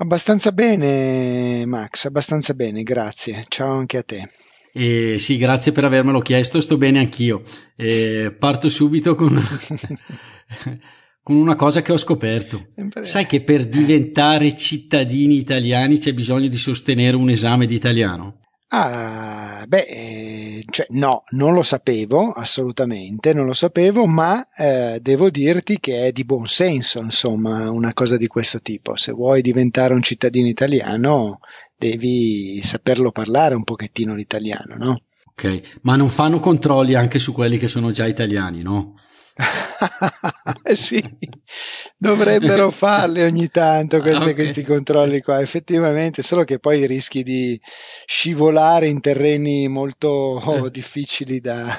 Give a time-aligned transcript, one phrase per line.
[0.00, 3.44] Abbastanza bene, Max, abbastanza bene, grazie.
[3.48, 4.30] Ciao anche a te.
[4.72, 7.42] Eh, sì, grazie per avermelo chiesto, sto bene anch'io.
[7.76, 9.38] Eh, parto subito con,
[11.22, 12.68] con, una cosa che ho scoperto.
[12.74, 18.39] Sempre Sai che per diventare cittadini italiani c'è bisogno di sostenere un esame di italiano?
[18.72, 25.28] Ah, beh, eh, cioè, no, non lo sapevo, assolutamente, non lo sapevo, ma eh, devo
[25.28, 28.94] dirti che è di buon senso, insomma, una cosa di questo tipo.
[28.94, 31.40] Se vuoi diventare un cittadino italiano,
[31.76, 35.00] devi saperlo parlare un pochettino l'italiano, no?
[35.30, 38.94] Ok, ma non fanno controlli anche su quelli che sono già italiani, no?
[40.74, 41.02] sì,
[41.96, 44.34] dovrebbero farli ogni tanto questi, okay.
[44.34, 47.60] questi, controlli qua, effettivamente, solo che poi rischi di
[48.06, 50.70] scivolare in terreni molto eh.
[50.72, 51.78] difficili da,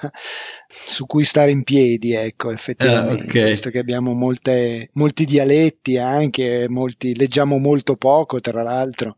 [0.67, 3.49] su cui stare in piedi, ecco, effettivamente, uh, okay.
[3.51, 9.15] visto che abbiamo molte, molti dialetti anche, molti, leggiamo molto poco tra l'altro,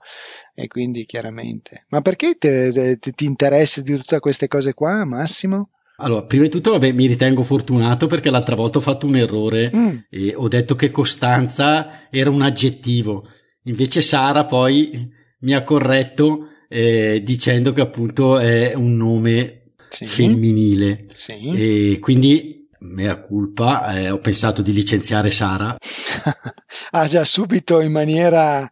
[0.53, 1.85] e quindi chiaramente.
[1.89, 5.69] Ma perché te, te, ti interessa di tutte queste cose qua, Massimo?
[5.97, 9.71] Allora, prima di tutto, vabbè, mi ritengo fortunato perché l'altra volta ho fatto un errore
[9.73, 9.97] mm.
[10.09, 13.23] e ho detto che costanza era un aggettivo.
[13.63, 20.05] Invece Sara poi mi ha corretto eh, dicendo che appunto è un nome sì.
[20.05, 21.05] femminile.
[21.13, 21.51] Sì.
[21.53, 25.75] E quindi, mea culpa, eh, ho pensato di licenziare Sara.
[26.91, 28.69] ah già, subito in maniera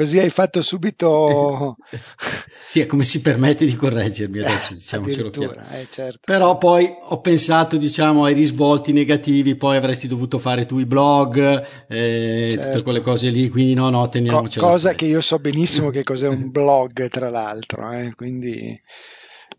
[0.00, 1.76] così hai fatto subito
[2.66, 6.20] sì è come si permette di correggermi adesso diciamocelo chiaro eh, certo.
[6.24, 11.64] però poi ho pensato diciamo ai risvolti negativi poi avresti dovuto fare tu i blog
[11.88, 12.68] eh, certo.
[12.68, 16.02] tutte quelle cose lì quindi no no teniamocela Co- cosa che io so benissimo che
[16.02, 18.80] cos'è un blog tra l'altro eh, quindi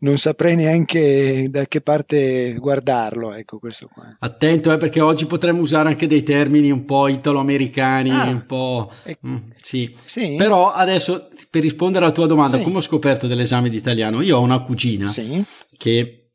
[0.02, 4.16] non saprei neanche da che parte guardarlo, ecco questo qua.
[4.20, 8.92] Attento, eh, perché oggi potremmo usare anche dei termini un po' italo-americani, ah, un po'...
[9.04, 9.96] Eh, mm, sì.
[10.04, 10.36] sì.
[10.38, 12.64] Però adesso, per rispondere alla tua domanda, sì.
[12.64, 14.22] come ho scoperto dell'esame di italiano?
[14.22, 15.44] Io ho una cugina sì.
[15.78, 16.32] che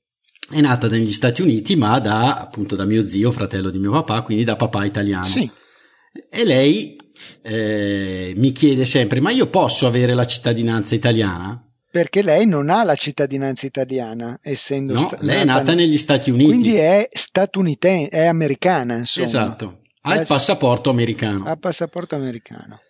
[0.48, 4.22] è nata negli Stati Uniti, ma da, appunto, da mio zio, fratello di mio papà,
[4.22, 5.24] quindi da papà italiano.
[5.24, 5.50] Sì.
[6.30, 6.96] E lei
[7.42, 11.65] eh, mi chiede sempre, ma io posso avere la cittadinanza italiana?
[11.96, 16.30] Perché lei non ha la cittadinanza italiana, essendo no, sta- lei è nata negli Stati
[16.30, 16.50] Uniti.
[16.50, 19.26] Quindi è statunitense, è americana, insomma.
[19.26, 21.46] Esatto, ha il passaporto americano.
[21.46, 22.80] Ha il passaporto americano.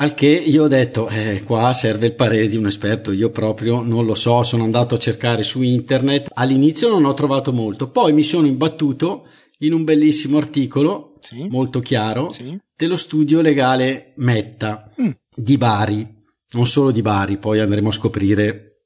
[0.00, 3.82] Al che io ho detto, eh, qua serve il parere di un esperto, io proprio
[3.82, 8.12] non lo so, sono andato a cercare su internet, all'inizio non ho trovato molto, poi
[8.12, 11.46] mi sono imbattuto in un bellissimo articolo, sì.
[11.48, 12.58] molto chiaro, sì.
[12.74, 15.10] dello studio legale Metta mm.
[15.36, 16.16] di Bari
[16.52, 18.82] non solo di Bari, poi andremo a scoprire,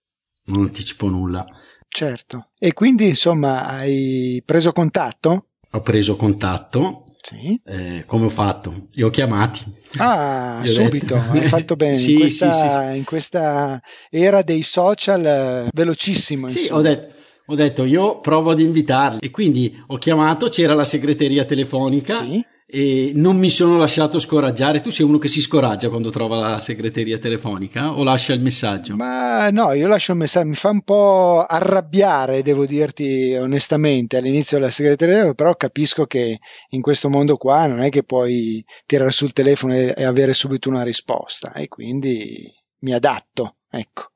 [0.46, 1.46] non anticipo nulla.
[1.88, 2.48] Certo.
[2.58, 5.46] E quindi insomma hai preso contatto?
[5.70, 7.04] Ho preso contatto.
[7.22, 7.60] Sì.
[7.64, 8.88] Eh, come ho fatto?
[8.92, 9.64] Li ho chiamati.
[9.98, 11.94] Ah, subito, hai fatto bene.
[11.96, 13.80] sì, in, questa, sì, sì, in, questa,
[14.10, 16.48] era dei social eh, velocissimo.
[16.48, 17.14] Sì, ho detto,
[17.46, 22.14] ho detto, io provo ad invitarli e quindi ho chiamato, c'era la segreteria telefonica.
[22.14, 24.80] Sì e non mi sono lasciato scoraggiare.
[24.80, 28.96] Tu sei uno che si scoraggia quando trova la segreteria telefonica o lascia il messaggio?
[28.96, 34.56] Ma no, io lascio il messaggio, mi fa un po' arrabbiare, devo dirti onestamente, all'inizio
[34.56, 36.38] della segreteria, però capisco che
[36.70, 40.82] in questo mondo qua non è che puoi tirare sul telefono e avere subito una
[40.82, 44.12] risposta e quindi mi adatto, ecco.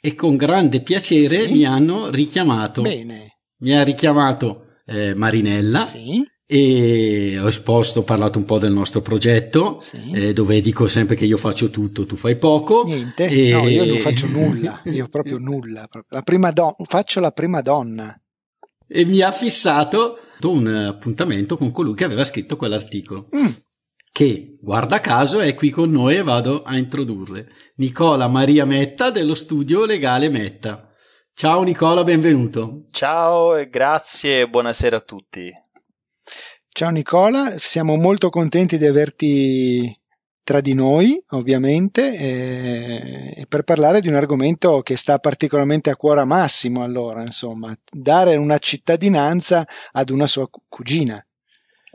[0.00, 1.52] E con grande piacere sì?
[1.52, 2.80] mi hanno richiamato.
[2.80, 3.40] Bene.
[3.58, 5.84] Mi ha richiamato eh, Marinella.
[5.84, 10.10] Sì e ho esposto, ho parlato un po' del nostro progetto, sì.
[10.12, 12.84] eh, dove dico sempre che io faccio tutto, tu fai poco.
[12.84, 13.50] Niente, e...
[13.50, 15.88] no, io non faccio nulla, io proprio nulla.
[16.08, 18.18] La prima do- faccio la prima donna.
[18.88, 23.26] E mi ha fissato un appuntamento con colui che aveva scritto quell'articolo.
[23.34, 23.46] Mm.
[24.12, 27.48] Che, guarda caso, è qui con noi e vado a introdurre.
[27.76, 30.88] Nicola Maria Metta dello studio legale Metta.
[31.34, 32.84] Ciao Nicola, benvenuto.
[32.86, 35.52] Ciao e grazie e buonasera a tutti.
[36.76, 39.98] Ciao Nicola, siamo molto contenti di averti
[40.44, 45.96] tra di noi, ovviamente, e, e per parlare di un argomento che sta particolarmente a
[45.96, 51.26] cuore a Massimo, allora, insomma, dare una cittadinanza ad una sua cugina.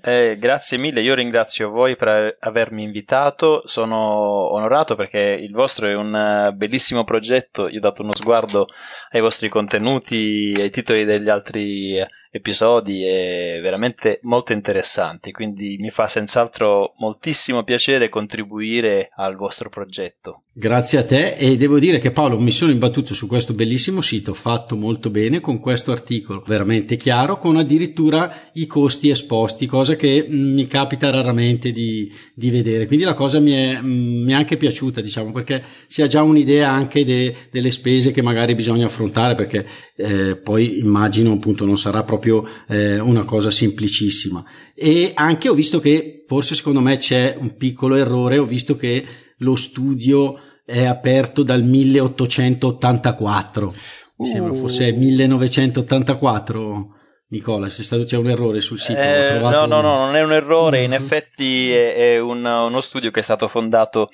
[0.03, 5.93] Eh, grazie mille, io ringrazio voi per avermi invitato, sono onorato perché il vostro è
[5.93, 8.65] un eh, bellissimo progetto, io ho dato uno sguardo
[9.11, 16.07] ai vostri contenuti, ai titoli degli altri episodi e veramente molto interessanti, quindi mi fa
[16.07, 20.43] senz'altro moltissimo piacere contribuire al vostro progetto.
[20.53, 24.33] Grazie a te e devo dire che Paolo mi sono imbattuto su questo bellissimo sito
[24.33, 30.27] fatto molto bene con questo articolo veramente chiaro con addirittura i costi esposti, cosa che
[30.29, 32.85] mm, mi capita raramente di, di vedere.
[32.85, 36.21] Quindi la cosa mi è, mm, mi è, anche piaciuta, diciamo, perché si ha già
[36.21, 41.77] un'idea anche de, delle spese che magari bisogna affrontare, perché eh, poi immagino appunto non
[41.77, 42.20] sarà proprio
[42.67, 44.43] eh, una cosa semplicissima.
[44.75, 49.05] E anche ho visto che forse secondo me c'è un piccolo errore, ho visto che
[49.37, 53.75] lo studio è aperto dal 1884.
[54.17, 56.95] Mi sembra fosse 1984.
[57.29, 58.99] Nicola, c'è, stato, c'è un errore sul sito?
[58.99, 63.09] Eh, no, no, no, non è un errore, in effetti è, è un, uno studio
[63.09, 64.09] che è stato fondato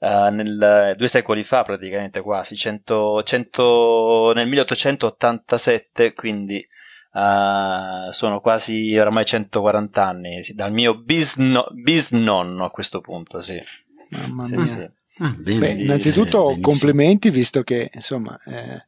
[0.00, 6.62] uh, nel, due secoli fa praticamente quasi, 100, 100, nel 1887, quindi
[7.12, 13.60] uh, sono quasi oramai 140 anni, dal mio bisno, bisnonno a questo punto, sì.
[14.10, 14.60] Mamma mia.
[14.60, 18.86] Sì, Ah, bene, Beh, innanzitutto complimenti visto che insomma eh,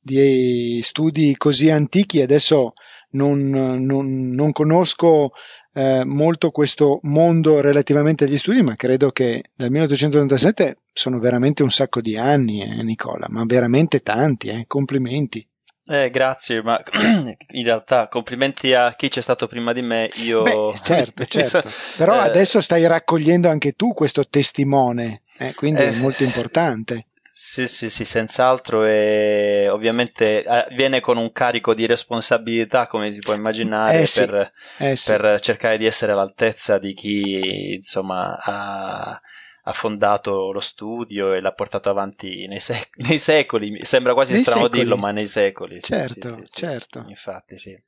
[0.00, 2.74] di studi così antichi adesso
[3.10, 5.32] non, non, non conosco
[5.72, 11.70] eh, molto questo mondo relativamente agli studi, ma credo che dal 1887 sono veramente un
[11.70, 15.46] sacco di anni, eh, Nicola, ma veramente tanti, eh, complimenti.
[15.86, 16.82] Eh, grazie, ma
[17.52, 20.10] in realtà complimenti a chi c'è stato prima di me.
[20.14, 20.42] Io...
[20.42, 21.70] Beh, certo, certo.
[21.96, 22.28] però eh...
[22.28, 27.06] adesso stai raccogliendo anche tu questo testimone, eh, quindi eh, è molto importante.
[27.36, 33.18] Sì, sì, sì, senz'altro e ovviamente eh, viene con un carico di responsabilità, come si
[33.18, 35.10] può immaginare, eh sì, per, eh sì.
[35.10, 39.20] per, cercare di essere all'altezza di chi insomma ha
[39.66, 43.84] ha fondato lo studio e l'ha portato avanti nei, sec- nei secoli.
[43.84, 44.80] Sembra quasi nei strano secoli.
[44.80, 45.80] dirlo, ma nei secoli.
[45.80, 47.04] Certo, sì, sì, sì, certo.
[47.08, 47.78] Infatti, sì.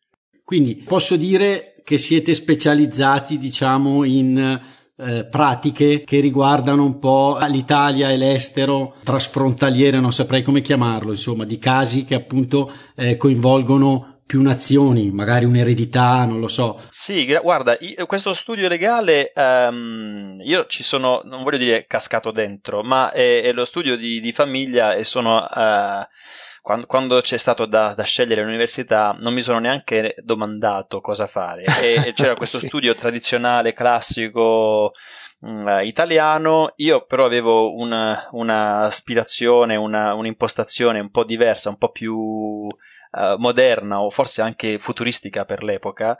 [0.43, 4.61] Quindi posso dire che siete specializzati, diciamo, in
[4.99, 11.44] eh, pratiche che riguardano un po' l'Italia e l'estero, trasfrontaliere, non saprei come chiamarlo, insomma,
[11.44, 16.82] di casi che appunto eh, coinvolgono più nazioni, magari un'eredità, non lo so.
[16.88, 22.32] Sì, gra- guarda, io, questo studio legale, um, io ci sono, non voglio dire cascato
[22.32, 25.37] dentro, ma è, è lo studio di, di, famiglia e sono...
[25.38, 26.05] Uh,
[26.61, 31.62] quando, quando, c'è stato da, da, scegliere l'università non mi sono neanche domandato cosa fare
[31.62, 32.67] e, e c'era questo sì.
[32.67, 34.93] studio tradizionale, classico,
[35.41, 41.91] uh, italiano, io però avevo una, una aspirazione, una, un'impostazione un po' diversa, un po'
[41.91, 42.69] più uh,
[43.38, 46.17] moderna o forse anche futuristica per l'epoca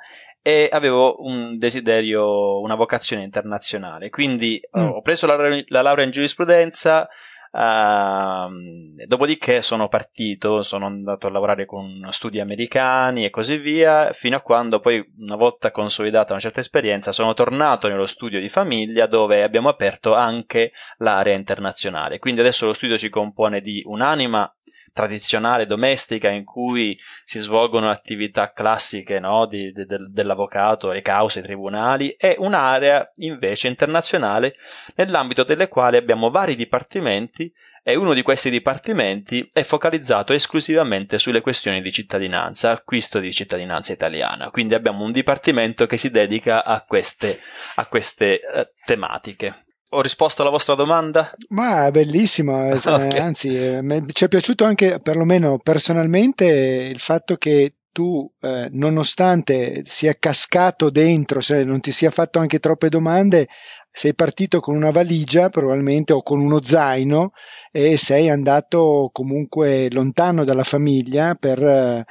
[0.47, 4.11] e avevo un desiderio, una vocazione internazionale.
[4.11, 4.89] Quindi mm.
[4.91, 5.37] ho preso la,
[5.67, 7.09] la, laurea in giurisprudenza,
[7.57, 14.37] uh, dopodiché sono partito, sono andato a lavorare con studi americani e così via, fino
[14.37, 19.07] a quando poi, una volta consolidata una certa esperienza, sono tornato nello studio di famiglia
[19.07, 22.19] dove abbiamo aperto anche l'area internazionale.
[22.19, 24.53] Quindi adesso lo studio si compone di un'anima
[24.97, 31.41] tradizionale domestica in cui si svolgono attività classiche no, di, de, de, dell'avvocato, le cause,
[31.41, 34.57] i tribunali, e un'area invece internazionale
[34.95, 37.53] nell'ambito delle quali abbiamo vari dipartimenti
[37.83, 43.93] e uno di questi dipartimenti è focalizzato esclusivamente sulle questioni di cittadinanza, acquisto di cittadinanza
[43.93, 44.49] italiana.
[44.49, 47.39] Quindi abbiamo un dipartimento che si dedica a queste,
[47.75, 49.66] a queste eh, tematiche.
[49.91, 51.31] Ho risposto alla vostra domanda?
[51.49, 53.19] Ma bellissimo, eh, okay.
[53.19, 60.15] anzi eh, ci è piaciuto anche perlomeno personalmente il fatto che tu, eh, nonostante sia
[60.19, 63.49] cascato dentro, se non ti sia fatto anche troppe domande,
[63.91, 67.33] sei partito con una valigia probabilmente o con uno zaino
[67.73, 72.05] e sei andato comunque lontano dalla famiglia per eh,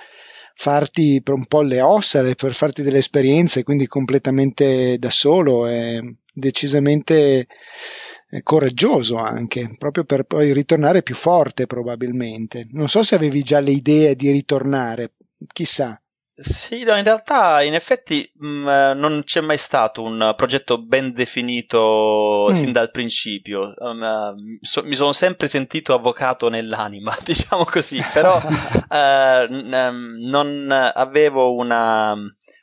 [0.55, 5.67] farti un po' le ossa, per farti delle esperienze, quindi completamente da solo.
[5.67, 6.00] È
[6.33, 7.47] decisamente
[8.43, 12.67] coraggioso anche, proprio per poi ritornare più forte probabilmente.
[12.71, 15.13] Non so se avevi già le idee di ritornare,
[15.53, 16.00] chissà.
[16.38, 20.82] Sì, no, in realtà in effetti mh, mm, eh, non c'è mai stato un progetto
[20.82, 22.54] ben definito mm.
[22.54, 23.74] sin dal principio.
[23.77, 28.44] Um, so, mi sono sempre sentito avvocato nell'anima, diciamo così, però uh,
[29.50, 32.13] n- non avevo una,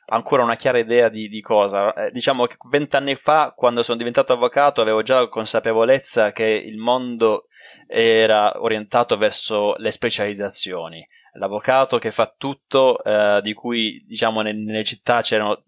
[0.05, 1.93] ancora una chiara idea di, di cosa.
[1.95, 6.77] Eh, diciamo che vent'anni fa, quando sono diventato avvocato, avevo già la consapevolezza che il
[6.77, 7.47] mondo
[7.87, 11.03] era orientato verso le specializzazioni
[11.33, 15.63] l'avvocato che fa tutto, eh, di cui diciamo nelle città c'erano,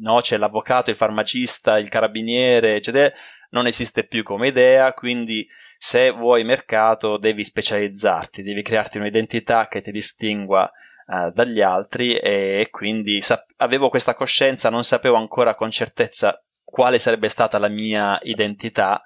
[0.00, 3.12] no, c'è l'avvocato, il farmacista, il carabiniere, eccetera,
[3.50, 5.48] non esiste più come idea, quindi
[5.78, 10.70] se vuoi mercato devi specializzarti, devi crearti un'identità che ti distingua
[11.06, 16.40] uh, dagli altri e, e quindi sap- avevo questa coscienza, non sapevo ancora con certezza
[16.64, 19.02] quale sarebbe stata la mia identità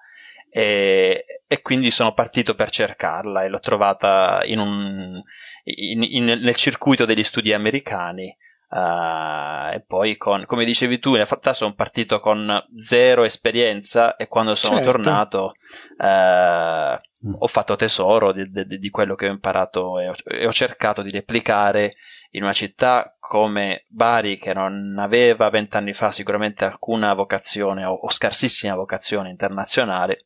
[0.56, 5.20] e, e, quindi sono partito per cercarla e l'ho trovata in un,
[5.64, 8.32] in, in, nel circuito degli studi americani.
[8.68, 14.28] Uh, e poi, con, come dicevi tu, in realtà sono partito con zero esperienza e
[14.28, 14.92] quando sono certo.
[14.92, 15.54] tornato
[15.98, 20.52] uh, ho fatto tesoro di, di, di, quello che ho imparato e ho, e ho,
[20.52, 21.94] cercato di replicare
[22.30, 28.10] in una città come Bari che non aveva vent'anni fa sicuramente alcuna vocazione o, o
[28.10, 30.18] scarsissima vocazione internazionale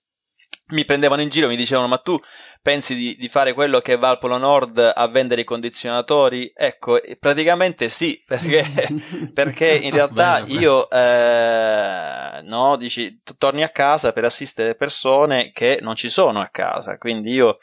[0.70, 2.18] mi prendevano in giro, mi dicevano: Ma tu
[2.60, 6.52] pensi di, di, fare quello che va al Polo Nord a vendere i condizionatori?
[6.54, 8.64] Ecco, praticamente sì, perché,
[9.32, 15.94] perché in realtà io eh, no, dici, torni a casa per assistere persone che non
[15.94, 16.98] ci sono a casa.
[16.98, 17.58] Quindi io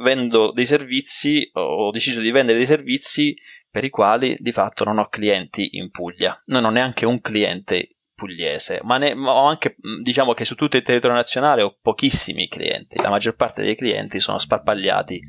[0.00, 3.36] vendo dei servizi, ho deciso di vendere dei servizi
[3.70, 6.40] per i quali di fatto non ho clienti in Puglia.
[6.46, 10.76] Non ho neanche un cliente pugliese, ma, ne, ma ho anche diciamo che su tutto
[10.76, 15.22] il territorio nazionale ho pochissimi clienti, la maggior parte dei clienti sono sparpagliati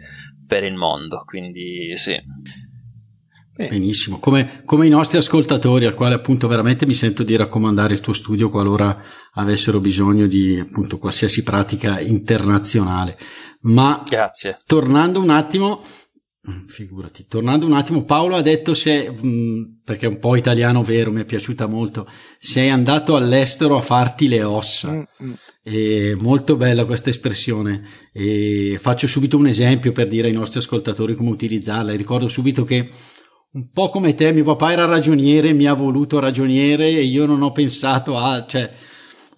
[0.48, 2.19] per il mondo, quindi sì.
[3.55, 8.00] Benissimo, come, come, i nostri ascoltatori, al quale appunto veramente mi sento di raccomandare il
[8.00, 8.98] tuo studio qualora
[9.34, 13.17] avessero bisogno di appunto qualsiasi pratica internazionale.
[13.63, 14.60] Ma Grazie.
[14.65, 16.08] tornando un attimo Mm,
[16.67, 17.25] figurati.
[17.27, 21.22] Tornando un attimo, Paolo ha detto se, mm, perché è un po' italiano vero, mi
[21.22, 24.91] è piaciuta molto, sei andato all'estero a farti le ossa.
[24.91, 25.34] Mm-hmm.
[25.62, 27.84] È molto bella questa espressione.
[28.13, 31.93] E faccio subito un esempio per dire ai nostri ascoltatori come utilizzarla.
[31.93, 32.89] ricordo subito che
[33.51, 37.41] un po' come te, mio papà era ragioniere, mi ha voluto ragioniere e io non
[37.41, 38.72] ho pensato a, cioè,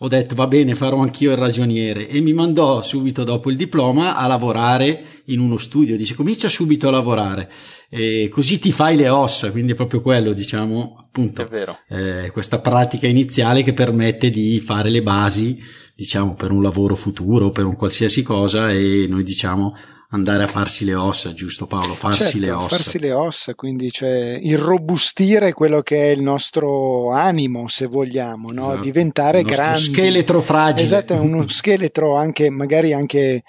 [0.04, 2.08] ho detto va bene, farò anch'io il ragioniere.
[2.08, 5.96] E mi mandò subito dopo il diploma a lavorare in uno studio.
[5.96, 7.52] Dice comincia subito a lavorare.
[7.88, 11.48] E così ti fai le ossa, quindi è proprio quello, diciamo, appunto,
[11.90, 15.62] eh, questa pratica iniziale che permette di fare le basi,
[15.96, 19.76] diciamo, per un lavoro futuro, per un qualsiasi cosa e noi diciamo
[20.12, 21.94] andare a farsi le ossa, giusto Paolo?
[21.94, 22.76] Farsi certo, le ossa.
[22.76, 28.70] Farsi le ossa, quindi cioè irrobustire quello che è il nostro animo, se vogliamo, no?
[28.70, 28.84] esatto.
[28.84, 29.80] diventare grande.
[29.80, 30.84] scheletro fragile.
[30.84, 33.44] Esatto, uno scheletro anche, magari anche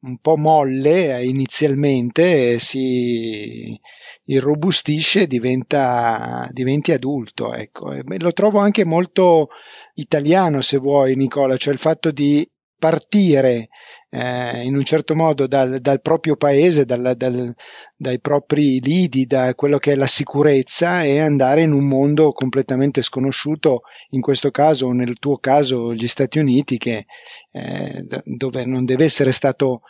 [0.00, 3.78] un po' molle inizialmente, si
[4.24, 7.52] irrobustisce e diventa, diventi adulto.
[7.54, 7.92] Ecco.
[7.92, 9.48] E lo trovo anche molto
[9.94, 12.48] italiano, se vuoi, Nicola, cioè il fatto di
[12.78, 13.68] partire
[14.10, 17.54] eh, in un certo modo dal, dal proprio paese, dal, dal,
[18.00, 23.02] dai propri lidi, da quello che è la sicurezza e andare in un mondo completamente
[23.02, 27.06] sconosciuto, in questo caso nel tuo caso gli Stati Uniti, che,
[27.50, 29.82] eh, dove non deve essere stato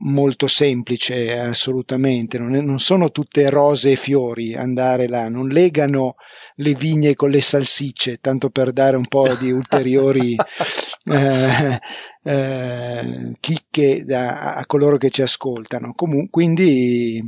[0.00, 6.16] molto semplice assolutamente, non, è, non sono tutte rose e fiori andare là, non legano
[6.56, 10.36] le vigne con le salsicce, tanto per dare un po' di ulteriori
[11.10, 11.78] eh,
[12.24, 15.94] eh, chicche da, a coloro che ci ascoltano.
[15.94, 17.21] Comun- quindi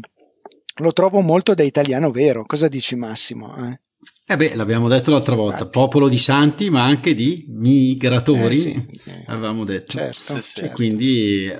[0.76, 2.44] lo trovo molto da italiano vero.
[2.44, 3.54] Cosa dici Massimo?
[3.68, 3.78] Eh?
[4.26, 9.00] Eh beh, l'abbiamo detto l'altra volta, popolo di santi, ma anche di migratori, eh sì,
[9.26, 9.92] avevamo detto.
[9.92, 10.74] Certo, sì, certo.
[10.74, 11.52] Quindi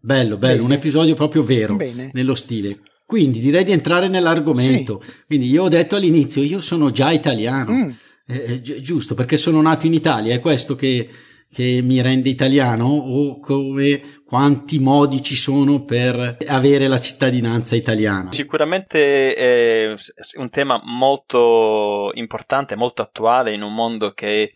[0.00, 0.60] bello, bello, Bene.
[0.60, 2.10] un episodio proprio vero Bene.
[2.14, 2.80] nello stile.
[3.04, 5.02] Quindi direi di entrare nell'argomento.
[5.04, 5.12] Sì.
[5.26, 7.90] Quindi io ho detto all'inizio, io sono già italiano, mm.
[8.26, 11.08] eh, gi- giusto, perché sono nato in Italia, è questo che
[11.52, 18.30] che mi rende italiano o come quanti modi ci sono per avere la cittadinanza italiana?
[18.30, 19.94] Sicuramente è
[20.36, 24.52] un tema molto importante, molto attuale in un mondo che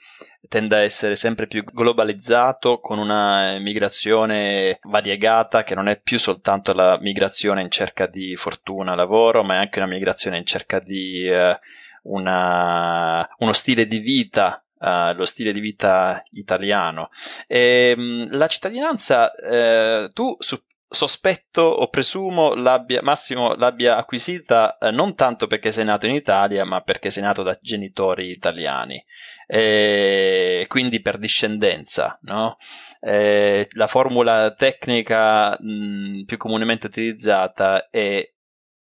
[0.48, 6.72] tende a essere sempre più globalizzato con una migrazione variegata che non è più soltanto
[6.72, 11.24] la migrazione in cerca di fortuna, lavoro, ma è anche una migrazione in cerca di
[11.24, 11.58] eh,
[12.02, 17.09] una, uno stile di vita uh, lo stile di vita italiano.
[17.47, 20.59] E, ehm, la cittadinanza, uh, tu su,
[20.95, 26.64] sospetto o presumo l'abbia, Massimo l'abbia acquisita eh, non tanto perché sei nato in Italia,
[26.64, 29.05] ma perché sei nato da genitori italiani,
[29.47, 32.19] e quindi per discendenza.
[32.23, 32.57] No?
[33.00, 38.26] Eh, la formula tecnica mh, più comunemente utilizzata è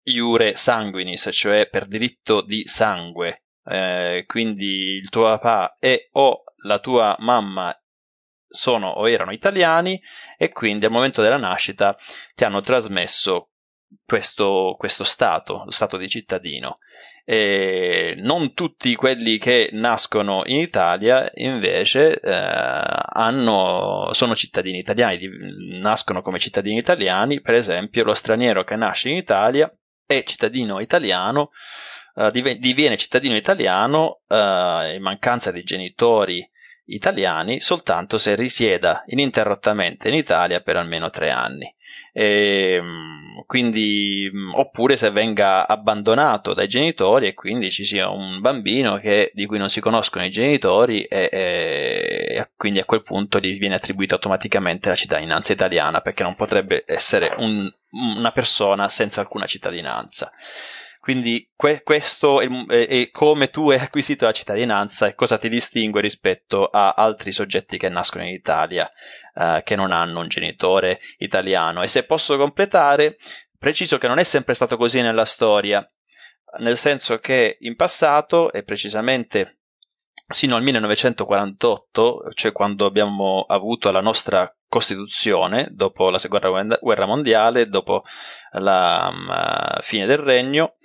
[0.03, 6.79] iure sanguinis, cioè per diritto di sangue, eh, quindi il tuo papà e o la
[6.79, 7.75] tua mamma
[8.47, 10.01] sono o erano italiani
[10.37, 11.95] e quindi al momento della nascita
[12.33, 13.51] ti hanno trasmesso
[14.05, 16.79] questo, questo Stato, lo Stato di cittadino.
[17.25, 25.29] E non tutti quelli che nascono in Italia invece eh, hanno, sono cittadini italiani,
[25.79, 29.71] nascono come cittadini italiani, per esempio lo straniero che nasce in Italia
[30.07, 31.51] è cittadino italiano,
[32.19, 36.47] eh, diviene cittadino italiano eh, in mancanza di genitori
[36.89, 41.73] italiani soltanto se risieda ininterrottamente in Italia per almeno tre anni.
[42.11, 48.97] E, ehm, quindi, oppure se venga abbandonato dai genitori e quindi ci sia un bambino
[48.97, 53.57] che, di cui non si conoscono i genitori e, e quindi a quel punto gli
[53.57, 57.71] viene attribuita automaticamente la cittadinanza italiana perché non potrebbe essere un,
[58.17, 60.31] una persona senza alcuna cittadinanza.
[61.09, 66.01] Quindi que- questo è, è, come tu hai acquisito la cittadinanza e cosa ti distingue
[66.01, 68.87] rispetto a altri soggetti che nascono in Italia
[69.33, 71.81] uh, che non hanno un genitore italiano.
[71.81, 73.15] E se posso completare,
[73.57, 75.83] preciso che non è sempre stato così nella storia,
[76.59, 79.61] nel senso che in passato, e precisamente
[80.27, 87.67] sino al 1948, cioè quando abbiamo avuto la nostra Costituzione, dopo la seconda guerra mondiale,
[87.67, 88.03] dopo
[88.51, 90.75] la um, fine del regno,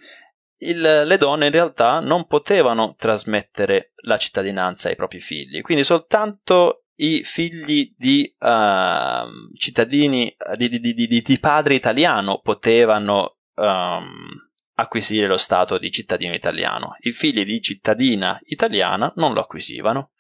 [0.59, 6.85] il, le donne in realtà non potevano trasmettere la cittadinanza ai propri figli, quindi soltanto
[6.97, 14.29] i figli di uh, cittadini di, di, di, di, padre italiano potevano um,
[14.75, 16.97] acquisire lo stato di cittadino italiano.
[17.01, 20.11] I figli di cittadina italiana non lo acquisivano,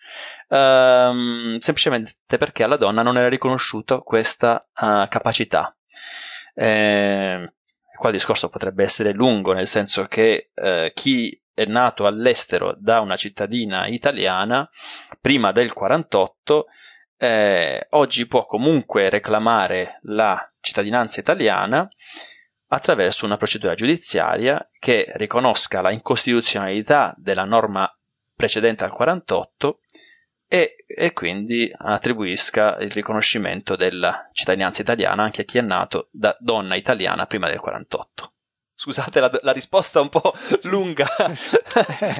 [0.48, 5.76] ehm, semplicemente perché alla donna non era riconosciuta questa uh, capacità.
[6.54, 7.52] Eh,
[7.96, 13.00] qua il discorso potrebbe essere lungo, nel senso che eh, chi è nato all'estero da
[13.00, 14.68] una cittadina italiana
[15.20, 16.66] prima del 48
[17.16, 21.88] eh, oggi può comunque reclamare la cittadinanza italiana
[22.74, 27.88] attraverso una procedura giudiziaria che riconosca la incostituzionalità della norma
[28.34, 29.80] precedente al 48
[30.46, 36.36] e, e, quindi attribuisca il riconoscimento della cittadinanza italiana anche a chi è nato da
[36.38, 38.33] donna italiana prima del 48.
[38.76, 40.34] Scusate la, la, risposta un po'
[40.64, 41.06] lunga.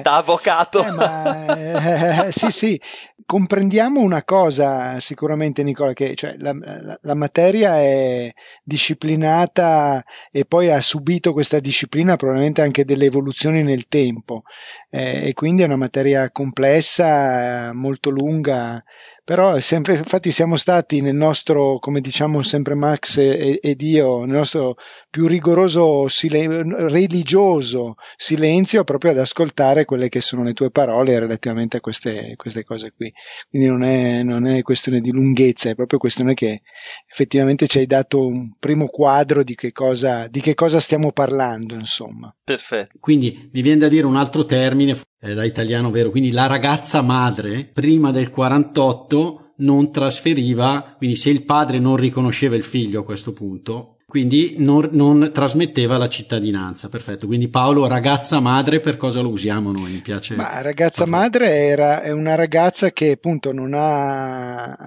[0.01, 0.85] Da avvocato.
[0.85, 2.81] Eh, ma, eh, sì, sì,
[3.25, 10.71] comprendiamo una cosa sicuramente Nicola, che cioè, la, la, la, materia è disciplinata e poi
[10.71, 14.43] ha subito questa disciplina probabilmente anche delle evoluzioni nel tempo.
[14.89, 18.81] Eh, e quindi è una materia complessa, molto lunga
[19.25, 24.35] però sempre, infatti siamo stati nel nostro, come diciamo sempre Max e, ed io, nel
[24.35, 24.77] nostro
[25.09, 31.77] più rigoroso silen- religioso silenzio proprio ad ascoltare quelle che sono le tue parole relativamente
[31.77, 33.11] a queste, queste cose qui.
[33.49, 36.61] Quindi non è, non è questione di lunghezza, è proprio questione che
[37.09, 41.73] effettivamente ci hai dato un primo quadro di che cosa, di che cosa stiamo parlando,
[41.73, 42.31] insomma.
[42.43, 42.97] Perfetto.
[42.99, 47.01] Quindi mi viene da dire un altro termine eh, da italiano vero, quindi la ragazza
[47.01, 53.05] madre prima del 48 non trasferiva, quindi se il padre non riconosceva il figlio a
[53.05, 56.89] questo punto, quindi non, non, trasmetteva la cittadinanza.
[56.89, 57.25] Perfetto.
[57.25, 59.91] Quindi Paolo, ragazza madre, per cosa lo usiamo noi?
[59.91, 60.35] Mi piace.
[60.35, 64.77] Ma ragazza madre era, è una ragazza che appunto non ha,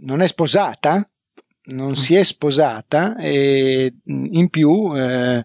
[0.00, 1.08] non è sposata,
[1.66, 1.92] non mm.
[1.92, 5.44] si è sposata e in più eh,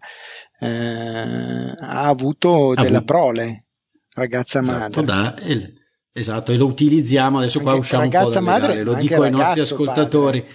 [0.60, 3.14] eh, ha avuto ha della avuto.
[3.14, 3.68] prole,
[4.14, 5.04] ragazza esatto, madre.
[5.04, 5.74] Da, il,
[6.12, 9.62] esatto, e lo utilizziamo, adesso anche qua usciamo un po' legale, lo dico ai nostri
[9.62, 10.46] ascoltatori.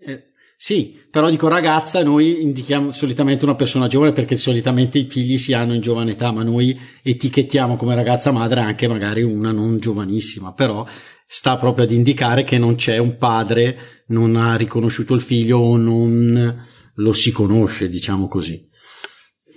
[0.00, 0.26] Eh,
[0.60, 5.52] sì, però dico ragazza, noi indichiamo solitamente una persona giovane perché solitamente i figli si
[5.52, 10.52] hanno in giovane età, ma noi etichettiamo come ragazza madre anche magari una non giovanissima,
[10.52, 10.84] però
[11.26, 15.76] sta proprio ad indicare che non c'è un padre, non ha riconosciuto il figlio o
[15.76, 18.66] non lo si conosce, diciamo così.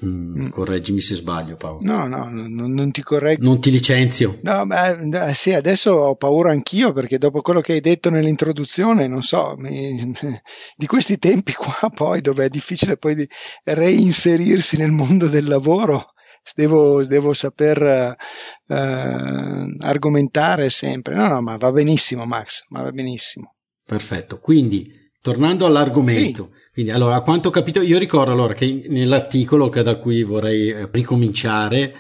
[0.04, 1.80] Mm, mm, correggimi se sbaglio, Paolo.
[1.82, 3.44] No, no, non, non ti correggo.
[3.44, 4.40] Non ti licenzio.
[4.42, 4.90] No, ma
[5.30, 9.54] eh, sì, adesso ho paura anch'io perché dopo quello che hai detto nell'introduzione, non so,
[9.58, 10.12] mi,
[10.76, 13.28] di questi tempi qua poi dove è difficile poi
[13.64, 16.14] reinserirsi nel mondo del lavoro,
[16.56, 18.16] devo, devo saper
[18.68, 21.14] eh, argomentare sempre.
[21.14, 23.54] No, no, ma va benissimo Max, ma va benissimo.
[23.86, 26.50] Perfetto, quindi tornando all'argomento.
[26.52, 30.24] Sì quindi, allora, a quanto ho capito, io ricordo allora che nell'articolo che da cui
[30.24, 31.94] vorrei eh, ricominciare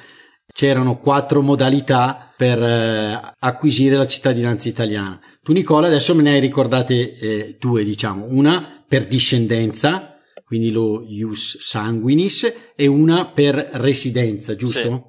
[0.53, 5.19] c'erano quattro modalità per eh, acquisire la cittadinanza italiana.
[5.43, 11.03] Tu, Nicola, adesso me ne hai ricordate eh, due, diciamo, una per discendenza, quindi lo
[11.05, 15.07] ius sanguinis, e una per residenza, giusto?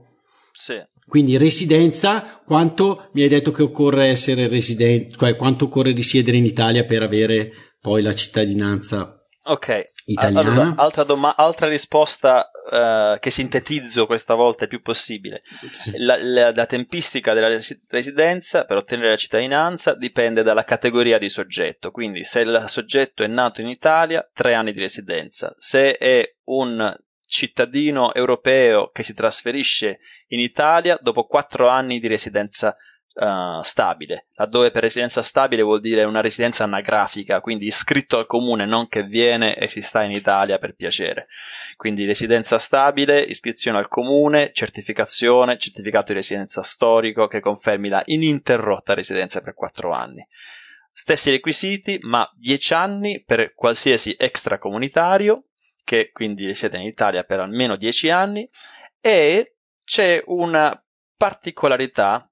[0.53, 0.73] Sì.
[0.73, 0.91] sì.
[1.07, 6.47] Quindi residenza, quanto mi hai detto che occorre essere residente, cioè quanto occorre risiedere in
[6.47, 14.07] Italia per avere poi la cittadinanza Ok, allora, altra, doma- altra, risposta uh, che sintetizzo
[14.07, 15.43] questa volta il più possibile.
[15.73, 15.99] Sì.
[15.99, 21.91] La, la, la, tempistica della residenza per ottenere la cittadinanza dipende dalla categoria di soggetto,
[21.91, 26.97] quindi se il soggetto è nato in Italia, tre anni di residenza, se è un
[27.27, 32.77] cittadino europeo che si trasferisce in Italia dopo quattro anni di residenza
[33.15, 38.65] Uh, stabile, laddove per residenza stabile vuol dire una residenza anagrafica, quindi iscritto al comune,
[38.65, 41.27] non che viene e si sta in Italia per piacere.
[41.77, 48.95] Quindi residenza stabile, iscrizione al comune, certificazione, certificato di residenza storico che confermi la ininterrotta
[48.95, 50.27] residenza per quattro anni.
[50.91, 55.49] Stessi requisiti, ma 10 anni per qualsiasi extracomunitario,
[55.85, 58.49] che quindi risiede in Italia per almeno 10 anni,
[59.03, 60.83] e c'è una
[61.15, 62.27] particolarità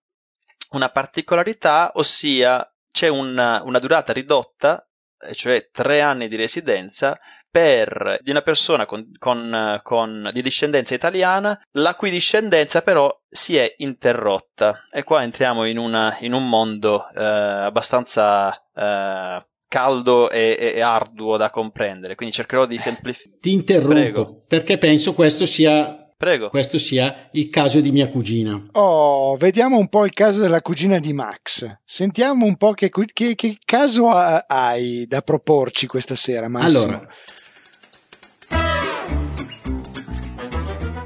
[0.71, 4.85] una particolarità, ossia c'è una, una durata ridotta,
[5.33, 7.19] cioè tre anni di residenza,
[7.51, 13.57] per di una persona con, con, con, di discendenza italiana, la cui discendenza però si
[13.57, 14.85] è interrotta.
[14.93, 21.37] E qua entriamo in, una, in un mondo eh, abbastanza eh, caldo e, e, arduo
[21.37, 23.39] da comprendere, quindi cercherò di semplificare.
[23.41, 24.45] Ti interrompo Prego.
[24.47, 26.51] perché penso questo sia Prego.
[26.51, 28.63] questo sia il caso di mia cugina.
[28.73, 31.79] Oh, vediamo un po' il caso della cugina di Max.
[31.83, 36.83] Sentiamo un po' che, che, che caso hai da proporci questa sera, Massimo.
[36.83, 37.09] Allora,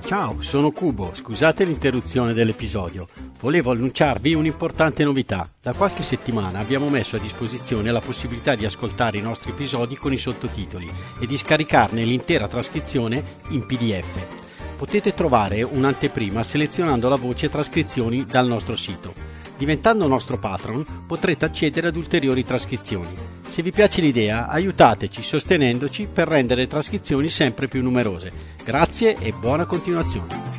[0.04, 3.06] Ciao, sono Cubo, scusate l'interruzione dell'episodio.
[3.38, 5.48] Volevo annunciarvi un'importante novità.
[5.62, 10.12] Da qualche settimana abbiamo messo a disposizione la possibilità di ascoltare i nostri episodi con
[10.12, 14.42] i sottotitoli e di scaricarne l'intera trascrizione in PDF
[14.74, 19.12] potete trovare un'anteprima selezionando la voce trascrizioni dal nostro sito.
[19.56, 23.14] Diventando nostro patron potrete accedere ad ulteriori trascrizioni.
[23.46, 28.32] Se vi piace l'idea, aiutateci sostenendoci per rendere le trascrizioni sempre più numerose.
[28.64, 30.52] Grazie e buona continuazione.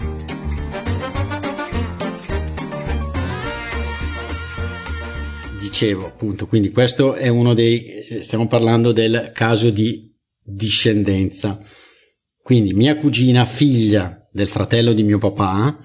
[5.60, 10.10] Dicevo appunto, quindi questo è uno dei, stiamo parlando del caso di
[10.42, 11.60] discendenza.
[12.46, 15.80] Quindi mia cugina, figlia del fratello di mio papà.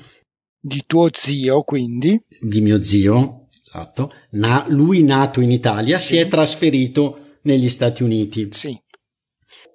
[0.60, 2.22] Di tuo zio, quindi?
[2.38, 4.12] Di mio zio, esatto.
[4.32, 6.06] Na- lui nato in Italia sì.
[6.06, 8.48] si è trasferito negli Stati Uniti.
[8.50, 8.78] Sì.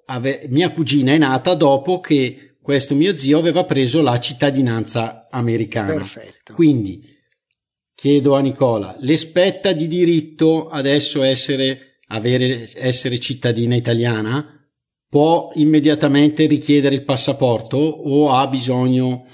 [0.04, 5.92] Ave- mia cugina è nata dopo che questo mio zio aveva preso la cittadinanza americana.
[5.92, 6.54] Perfetto.
[6.54, 7.02] Quindi
[7.96, 14.55] chiedo a Nicola, le spetta di diritto adesso essere, avere, essere cittadina italiana?
[15.08, 19.24] Può immediatamente richiedere il passaporto o ha bisogno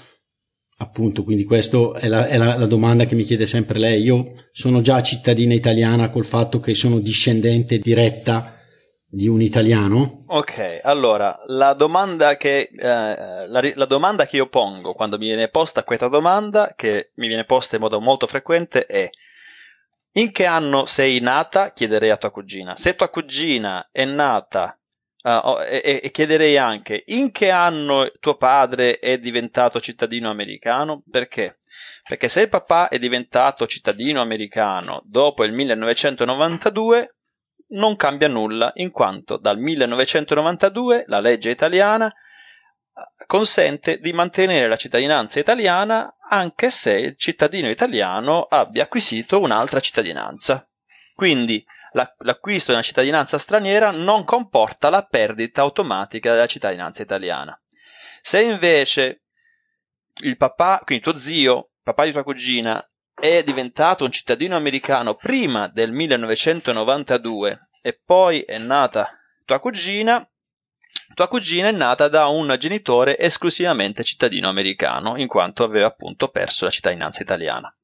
[0.77, 4.03] appunto quindi questa è, la, è la, la, domanda che mi chiede sempre lei.
[4.03, 8.57] Io sono già cittadina italiana col fatto che sono discendente diretta
[9.05, 10.23] di un italiano.
[10.27, 15.47] Ok allora la domanda che, eh, la, la, domanda che io pongo quando mi viene
[15.47, 19.09] posta questa domanda che mi viene posta in modo molto frequente è
[20.13, 21.71] in che anno sei nata?
[21.71, 22.75] Chiederei a tua cugina.
[22.75, 24.77] Se tua cugina è nata
[25.23, 31.01] Uh, e, e, chiederei anche in che anno tuo padre è diventato cittadino americano?
[31.09, 31.59] Perché?
[32.05, 37.15] Perché se il papà è diventato cittadino americano dopo il 1992
[37.69, 44.75] non cambia nulla, in quanto dal 1992 la legge italiana eh, consente di mantenere la
[44.75, 50.67] cittadinanza italiana anche se il cittadino italiano abbia acquisito un'altra cittadinanza.
[51.15, 57.59] Quindi l'acquisto di una cittadinanza straniera non comporta la perdita automatica della cittadinanza italiana.
[58.21, 59.23] Se invece
[60.21, 65.67] il papà, quindi tuo zio, papà di tua cugina, è diventato un cittadino americano prima
[65.67, 69.09] del 1992 e poi è nata
[69.45, 70.27] tua cugina,
[71.13, 76.65] tua cugina è nata da un genitore esclusivamente cittadino americano, in quanto aveva appunto perso
[76.65, 77.75] la cittadinanza italiana.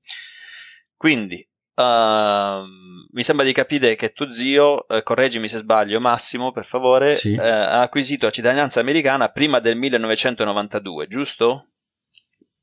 [0.95, 1.48] Quindi
[1.79, 2.67] Uh,
[3.11, 7.33] mi sembra di capire che tuo zio, eh, correggimi se sbaglio, Massimo, per favore, sì.
[7.33, 11.67] eh, ha acquisito la cittadinanza americana prima del 1992, giusto?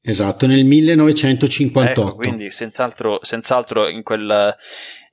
[0.02, 2.00] Esatto, nel 1958.
[2.00, 4.54] Ecco, quindi senz'altro, senz'altro in, quel,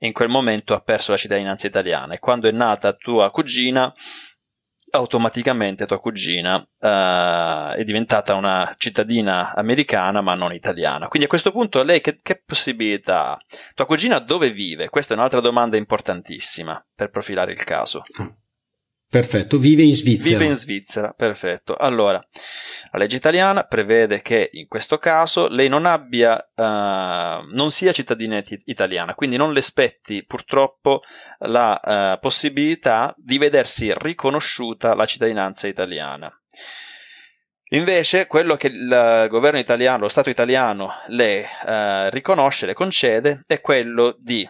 [0.00, 3.92] in quel momento ha perso la cittadinanza italiana e quando è nata tua cugina
[4.96, 11.08] automaticamente tua cugina uh, è diventata una cittadina americana ma non italiana.
[11.08, 13.38] Quindi a questo punto lei che, che, possibilità ha?
[13.74, 14.88] Tua cugina dove vive?
[14.88, 18.02] Questa è un'altra domanda importantissima per profilare il caso.
[19.14, 20.38] Perfetto, vive in Svizzera.
[20.38, 21.76] Vive in Svizzera, perfetto.
[21.76, 22.20] Allora,
[22.90, 28.42] la legge italiana prevede che in questo caso lei non abbia, uh, non sia cittadina
[28.64, 31.00] italiana, quindi non le spetti purtroppo
[31.38, 36.28] la uh, possibilità di vedersi riconosciuta la cittadinanza italiana.
[37.68, 43.60] Invece, quello che il governo italiano, lo Stato italiano le uh, riconosce, le concede, è
[43.60, 44.44] quello di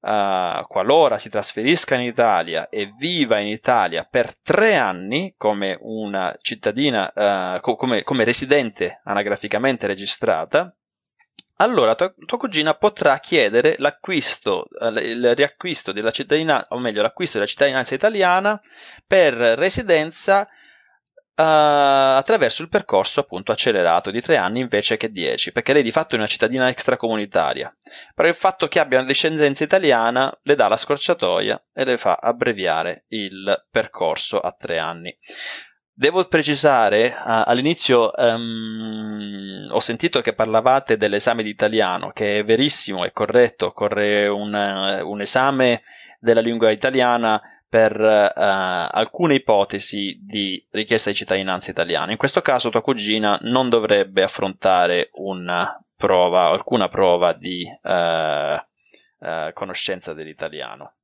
[0.00, 6.36] uh, qualora si trasferisca in Italia e viva in Italia per tre anni come una
[6.40, 10.74] cittadina, uh, co- come, come, residente anagraficamente registrata,
[11.56, 17.48] allora tua, tua, cugina potrà chiedere l'acquisto, il riacquisto della cittadinanza, o meglio l'acquisto della
[17.48, 18.58] cittadinanza italiana
[19.06, 20.48] per residenza
[21.34, 26.14] attraverso il percorso appunto accelerato di tre anni invece che dieci, perché lei di fatto
[26.14, 27.74] è una cittadina extracomunitaria.
[28.14, 32.18] Però il fatto che abbia una discendenza italiana le dà la scorciatoia e le fa
[32.20, 35.16] abbreviare il percorso a tre anni.
[35.92, 43.12] Devo precisare, all'inizio um, ho sentito che parlavate dell'esame di italiano, che è verissimo, è
[43.12, 44.54] corretto, occorre un,
[45.04, 45.82] un esame
[46.18, 47.40] della lingua italiana
[47.70, 52.10] per uh, alcune ipotesi di richiesta di cittadinanza italiana.
[52.10, 57.90] In questo caso tua cugina non dovrebbe affrontare una prova, alcuna prova di uh,
[59.24, 60.96] uh, conoscenza dell'italiano.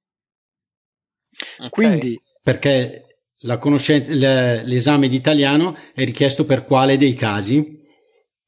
[1.59, 1.71] Okay.
[1.71, 7.81] Quindi, perché l'esame di italiano è richiesto per quale dei casi?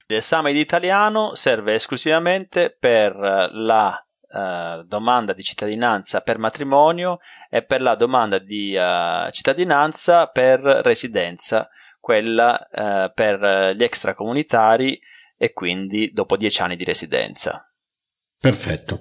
[0.07, 7.18] L'esame di italiano serve esclusivamente per la uh, domanda di cittadinanza per matrimonio
[7.50, 11.68] e per la domanda di uh, cittadinanza per residenza,
[12.00, 14.98] quella uh, per gli extracomunitari
[15.36, 17.72] e quindi dopo dieci anni di residenza.
[18.38, 19.00] Perfetto.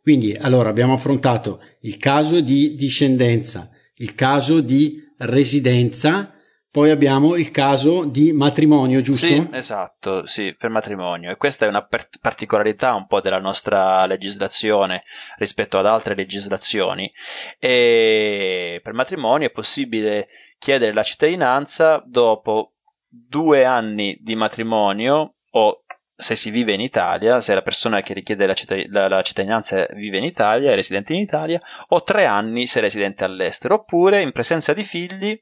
[0.00, 6.31] Quindi allora abbiamo affrontato il caso di discendenza, il caso di residenza
[6.72, 9.26] poi abbiamo il caso di matrimonio, giusto?
[9.26, 11.30] Sì, esatto, sì, per matrimonio.
[11.30, 15.02] E questa è una per- particolarità un po' della nostra legislazione
[15.36, 17.12] rispetto ad altre legislazioni.
[17.58, 22.72] E per matrimonio è possibile chiedere la cittadinanza dopo
[23.06, 25.84] due anni di matrimonio o
[26.16, 29.86] se si vive in Italia, se la persona che richiede la, cittad- la, la, cittadinanza
[29.90, 34.22] vive in Italia, è residente in Italia, o tre anni se è residente all'estero, oppure
[34.22, 35.38] in presenza di figli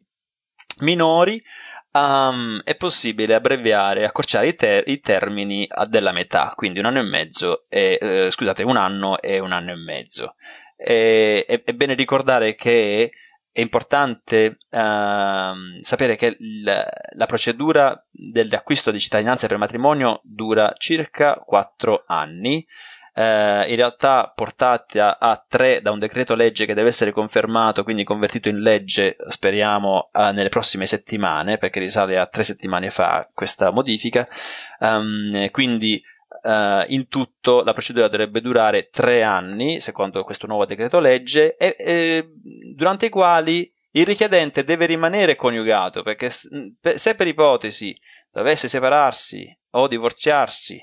[0.80, 1.40] minori
[1.92, 7.08] um, è possibile abbreviare, accorciare i, ter- i, termini della metà, quindi un anno e
[7.08, 10.34] mezzo, e, eh, scusate, un anno e un anno e mezzo.
[10.76, 13.10] E, è, è bene ricordare che
[13.52, 21.34] è importante uh, sapere che il, la procedura dell'acquisto di cittadinanza per matrimonio dura circa
[21.34, 22.64] 4 anni
[23.14, 27.82] eh, in realtà portate a, a, tre da un decreto legge che deve essere confermato,
[27.82, 33.28] quindi convertito in legge, speriamo, eh, nelle prossime settimane, perché risale a tre settimane fa
[33.32, 34.26] questa modifica.
[34.80, 36.02] Um, quindi
[36.42, 41.76] Uh, in tutto la procedura dovrebbe durare tre anni, secondo questo nuovo decreto legge, e,
[41.78, 42.30] e,
[42.72, 47.94] durante i quali il richiedente deve rimanere coniugato, perché se per ipotesi
[48.30, 50.82] dovesse separarsi o divorziarsi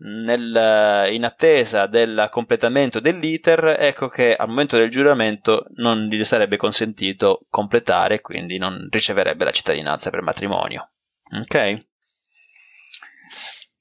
[0.00, 6.56] nel, in attesa del completamento dell'iter, ecco che al momento del giuramento non gli sarebbe
[6.56, 10.90] consentito completare, quindi non riceverebbe la cittadinanza per matrimonio.
[11.36, 11.76] Ok?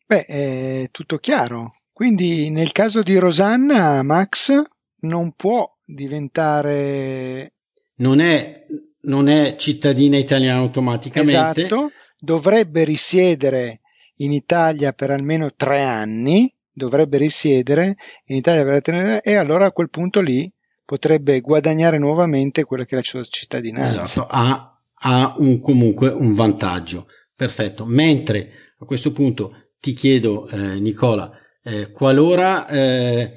[0.05, 1.81] Beh, è tutto chiaro.
[1.91, 4.53] Quindi nel caso di Rosanna, Max
[5.01, 7.53] non può diventare...
[7.95, 8.65] Non è,
[9.01, 11.65] non è cittadina italiana automaticamente.
[11.65, 13.81] Esatto, dovrebbe risiedere
[14.17, 19.71] in Italia per almeno tre anni, dovrebbe risiedere in Italia per anni e allora a
[19.71, 20.51] quel punto lì
[20.85, 24.03] potrebbe guadagnare nuovamente quella che è la sua cittadinanza.
[24.03, 27.07] Esatto, ha, ha un, comunque un vantaggio.
[27.35, 27.85] Perfetto.
[27.85, 31.31] Mentre a questo punto ti chiedo, eh, Nicola,
[31.63, 33.33] eh, qualora eh,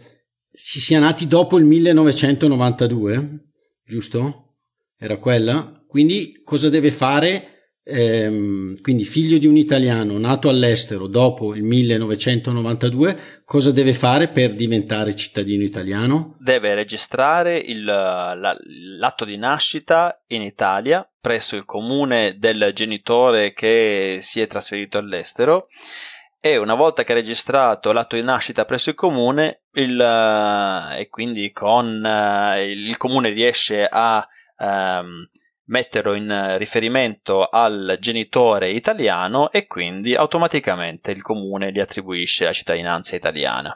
[0.52, 3.40] si sia nati dopo il 1992,
[3.84, 4.54] giusto?
[4.96, 5.82] Era quella?
[5.86, 13.42] Quindi cosa deve fare ehm, quindi figlio di un italiano nato all'estero dopo il 1992,
[13.44, 16.36] cosa deve fare per diventare cittadino italiano?
[16.38, 18.56] Deve registrare il, la,
[18.98, 25.66] l'atto di nascita in Italia presso il comune del genitore che si è trasferito all'estero
[26.40, 30.00] e una volta che ha registrato l'atto di nascita presso il comune il,
[30.96, 35.26] e quindi con uh, il comune riesce a um,
[35.70, 43.16] metterlo in riferimento al genitore italiano e quindi automaticamente il comune gli attribuisce la cittadinanza
[43.16, 43.70] italiana.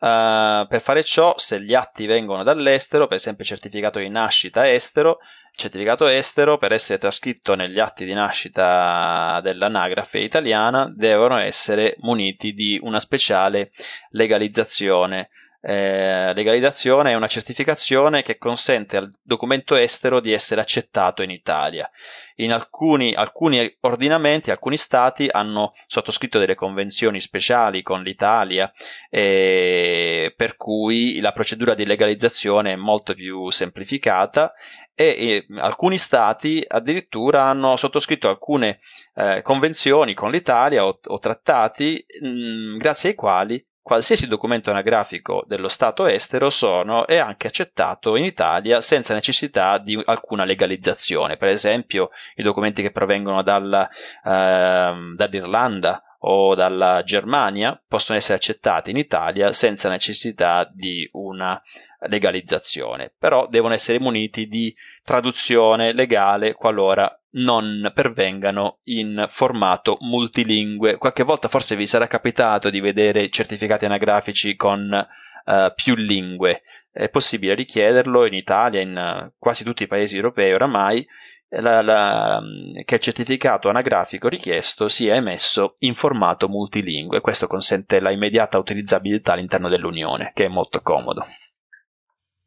[0.00, 5.18] Uh, per fare ciò, se gli atti vengono dall'estero, per esempio certificato di nascita estero,
[5.52, 12.78] certificato estero per essere trascritto negli atti di nascita dell'anagrafe italiana devono essere muniti di
[12.82, 13.70] una speciale
[14.10, 15.30] legalizzazione
[15.62, 21.88] eh, legalizzazione è una certificazione che consente al documento estero di essere accettato in Italia.
[22.36, 28.72] In alcuni, alcuni ordinamenti, alcuni stati hanno sottoscritto delle convenzioni speciali con l'Italia,
[29.10, 34.54] eh, per cui la procedura di legalizzazione è molto più semplificata
[34.94, 38.78] e, e alcuni stati addirittura hanno sottoscritto alcune
[39.14, 45.42] eh, convenzioni con l'Italia o, o trattati mh, mm, grazie ai quali qualsiasi documento anagrafico
[45.48, 51.36] dello Stato estero sono è anche accettato in Italia senza necessità di alcuna legalizzazione.
[51.36, 58.90] Per esempio, i documenti che provengono dalla, eh, dall'Irlanda o dalla Germania possono essere accettati
[58.90, 61.60] in Italia senza necessità di una
[62.08, 70.96] legalizzazione, però devono essere muniti di traduzione legale qualora non pervengano in formato multilingue.
[70.96, 75.06] Qualche volta forse vi sarà capitato di vedere certificati anagrafici con
[75.44, 76.62] uh, più lingue.
[76.90, 81.06] È possibile richiederlo in Italia, in uh, quasi tutti i paesi europei oramai,
[81.50, 82.40] la, la,
[82.84, 87.20] che il certificato anagrafico richiesto sia emesso in formato multilingue.
[87.20, 91.22] Questo consente la immediata utilizzabilità all'interno dell'Unione, che è molto comodo.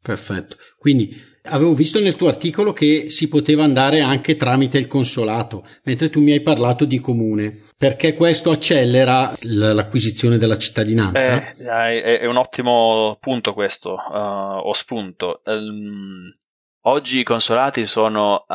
[0.00, 0.56] Perfetto.
[0.78, 6.10] Quindi avevo visto nel tuo articolo che si poteva andare anche tramite il consolato, mentre
[6.10, 7.62] tu mi hai parlato di comune.
[7.76, 11.54] Perché questo accelera l'acquisizione della cittadinanza?
[11.54, 15.42] Eh, è, un ottimo punto questo, uh, o spunto.
[15.44, 16.34] Um,
[16.82, 18.54] oggi i consolati sono uh,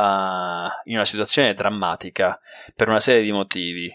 [0.86, 2.40] in una situazione drammatica
[2.76, 3.92] per una serie di motivi.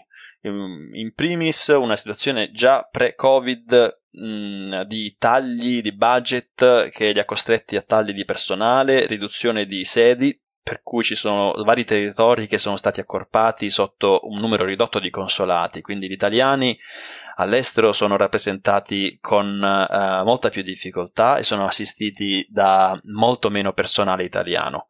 [0.49, 7.75] In primis una situazione già pre-Covid mh, di tagli di budget che li ha costretti
[7.75, 12.75] a tagli di personale, riduzione di sedi, per cui ci sono vari territori che sono
[12.75, 16.75] stati accorpati sotto un numero ridotto di consolati, quindi gli italiani
[17.35, 24.23] all'estero sono rappresentati con eh, molta più difficoltà e sono assistiti da molto meno personale
[24.23, 24.87] italiano.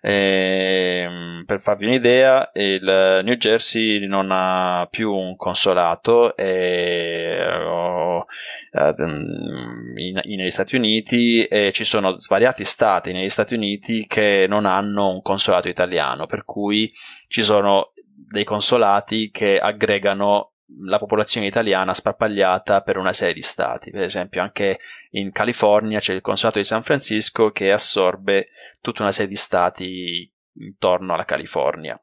[0.00, 8.26] E, ehm, per farvi un'idea, il New Jersey non ha più un consolato e, oh,
[8.74, 15.10] in, negli Stati Uniti e ci sono svariati stati negli Stati Uniti che non hanno
[15.10, 16.90] un consolato italiano, per cui
[17.28, 17.92] ci sono
[18.32, 23.90] dei consolati che aggregano la popolazione italiana sparpagliata per una serie di stati.
[23.90, 24.78] Per esempio, anche
[25.10, 28.48] in California c'è il consolato di San Francisco che assorbe
[28.80, 32.00] tutta una serie di stati intorno alla California.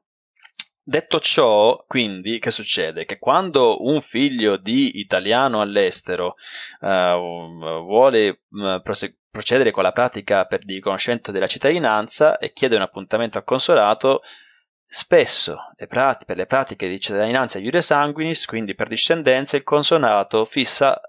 [0.82, 3.06] Detto ciò, quindi, che succede?
[3.06, 6.36] Che quando un figlio di italiano all'estero
[6.80, 12.76] uh, vuole uh, prose- procedere con la pratica per il riconoscimento della cittadinanza e chiede
[12.76, 14.22] un appuntamento al consolato,
[14.92, 20.46] Spesso le prat- per le pratiche di cittadinanza iure sanguinis, quindi per discendenza, il consolato
[20.46, 21.00] fissa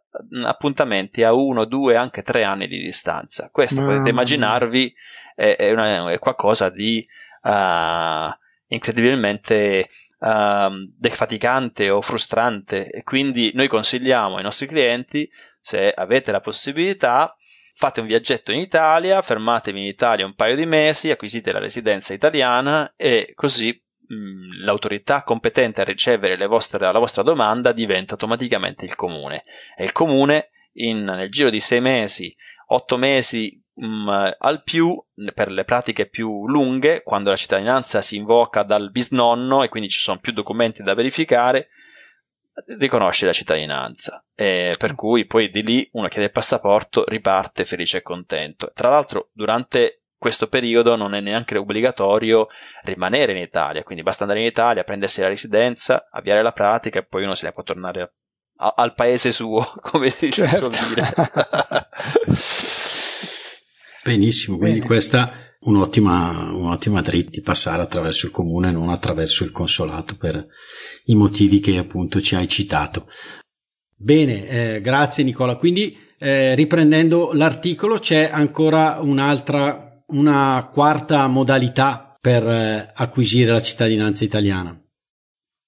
[0.45, 3.49] appuntamenti a uno, due, anche tre anni di distanza.
[3.51, 4.95] Questo Mamma potete immaginarvi
[5.35, 7.07] è, è, una, è qualcosa di
[7.43, 8.31] uh,
[8.67, 9.89] incredibilmente
[10.19, 15.27] uh, defaticante o frustrante e quindi noi consigliamo ai nostri clienti,
[15.59, 17.35] se avete la possibilità,
[17.81, 22.13] fate un viaggetto in Italia, fermatevi in Italia un paio di mesi, acquisite la residenza
[22.13, 23.75] italiana e così
[24.63, 29.45] l'autorità competente a ricevere vostre, la vostra domanda diventa automaticamente il comune.
[29.79, 35.51] E il comune in, nel giro di sei mesi, otto mesi mh, al più, per
[35.51, 40.21] le pratiche più lunghe, quando la cittadinanza si invoca dal bisnonno e quindi ci sono
[40.21, 41.69] più documenti da verificare,
[42.79, 47.99] riconosce la cittadinanza, e per cui poi di lì uno chiede il passaporto, riparte felice
[47.99, 48.71] e contento.
[48.75, 52.47] Tra l'altro, durante questo periodo non è neanche obbligatorio
[52.83, 57.07] rimanere in Italia, quindi basta andare in Italia, prendersi la residenza, avviare la pratica e
[57.07, 58.15] poi uno se ne può tornare
[58.57, 60.71] a, al paese suo, come si certo.
[60.71, 61.15] suol dire.
[64.05, 64.87] Benissimo, quindi Bene.
[64.87, 70.47] questa un'ottima, un'ottima dritta di passare attraverso il comune, non attraverso il consolato per
[71.05, 73.09] i motivi che appunto ci hai citato.
[73.95, 75.57] Bene, eh, grazie Nicola.
[75.57, 84.25] Quindi eh, riprendendo l'articolo c'è ancora un'altra, una quarta modalità per eh, acquisire la cittadinanza
[84.25, 84.75] italiana.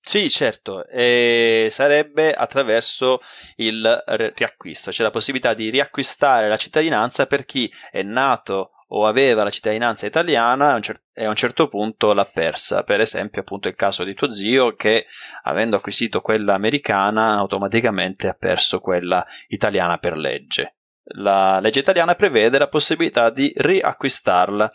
[0.04, 3.20] Sì, certo, e sarebbe attraverso
[3.56, 4.02] il
[4.34, 9.50] riacquisto, c'è la possibilità di riacquistare la cittadinanza per chi è nato o aveva la
[9.50, 10.78] cittadinanza italiana
[11.14, 12.82] e a un certo punto l'ha persa.
[12.82, 15.06] Per esempio, appunto, il caso di tuo zio che,
[15.44, 20.76] avendo acquisito quella americana, automaticamente ha perso quella italiana per legge.
[21.14, 24.70] La legge italiana prevede la possibilità di riacquistarla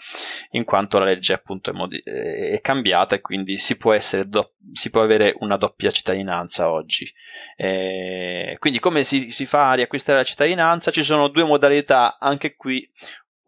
[0.51, 3.95] in quanto la legge appunto è, modi- è cambiata e quindi si può,
[4.25, 7.09] do- si può, avere una doppia cittadinanza oggi.
[7.55, 10.91] E quindi come si, si fa a riacquistare la cittadinanza?
[10.91, 12.85] Ci sono due modalità, anche qui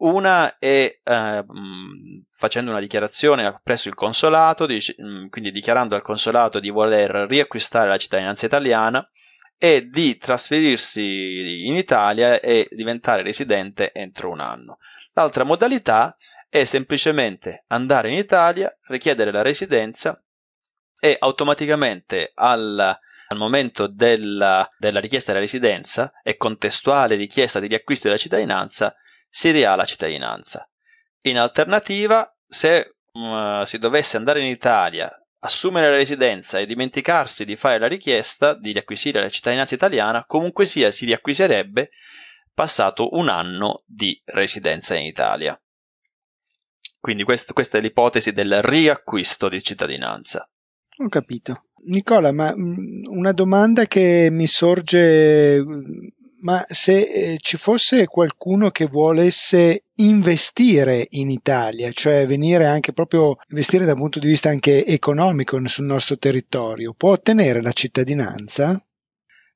[0.00, 1.44] una è eh,
[2.30, 4.94] facendo una dichiarazione presso il consolato, dice,
[5.28, 9.06] quindi dichiarando al consolato di voler riacquistare la cittadinanza italiana
[9.58, 14.78] e di trasferirsi in Italia e diventare residente entro un anno.
[15.12, 16.16] L'altra modalità
[16.48, 20.22] è semplicemente andare in Italia, richiedere la residenza
[20.98, 28.06] e automaticamente al, al momento della, della, richiesta della residenza e contestuale richiesta di riacquisto
[28.08, 28.94] della cittadinanza
[29.30, 30.68] si riha la cittadinanza.
[31.22, 35.10] In alternativa, se uh, si dovesse andare in Italia,
[35.40, 40.66] assumere la residenza e dimenticarsi di fare la richiesta di riacquisire la cittadinanza italiana, comunque
[40.66, 41.90] sia si riacquisirebbe
[42.52, 45.58] passato un anno di residenza in Italia.
[46.98, 50.46] Quindi quest- questa è l'ipotesi del riacquisto di cittadinanza.
[50.98, 51.64] Ho capito.
[51.84, 55.64] Nicola, ma mm, una domanda che mi sorge
[56.40, 63.36] ma se eh, ci fosse qualcuno che volesse investire in Italia, cioè venire anche proprio
[63.48, 68.82] investire dal punto di vista anche economico sul nostro territorio, può ottenere la cittadinanza?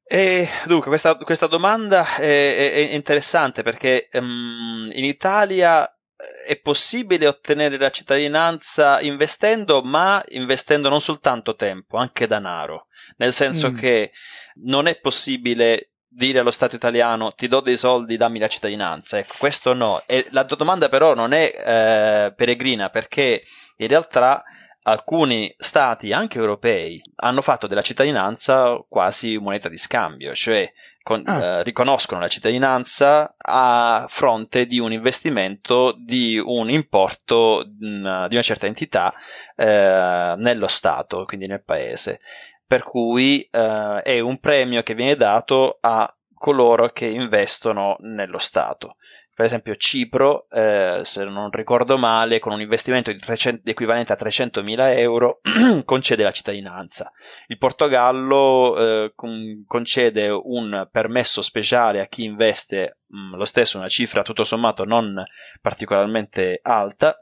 [0.07, 7.27] E dunque, questa, questa domanda è, è, interessante perché um, in Italia eh, è possibile
[7.27, 12.85] ottenere la cittadinanza investendo, ma investendo non soltanto tempo, anche denaro.
[13.17, 13.77] Nel senso mm.
[13.79, 14.13] che
[14.57, 19.19] non è possibile dire allo Stato italiano ti do dei soldi, dammi la cittadinanza.
[19.19, 20.03] Ecco, questo no.
[20.07, 23.43] E la domanda però non è eh, peregrina perché
[23.79, 24.43] in realtà
[24.87, 30.71] alcuni stati, anche europei, hanno fatto della cittadinanza quasi moneta di scambio, cioè
[31.03, 31.43] con, ah.
[31.43, 38.43] eh, riconoscono la cittadinanza a fronte di un investimento di un importo mh, di una
[38.43, 39.13] certa entità
[39.57, 42.21] eh, nello Stato, quindi nel paese
[42.67, 46.13] per cui eh, è un premio che viene dato a
[46.45, 48.97] coloro che investono nello Stato.
[49.35, 54.19] Per esempio Cipro, eh, se non ricordo male, con un investimento di, 300, equivalente a
[54.21, 55.41] 300.000 euro
[55.85, 57.11] concede la cittadinanza.
[57.49, 63.89] Il Portogallo eh, con, concede un permesso speciale a chi investe mh, lo stesso una
[63.89, 65.21] cifra tutto sommato non
[65.61, 67.19] particolarmente alta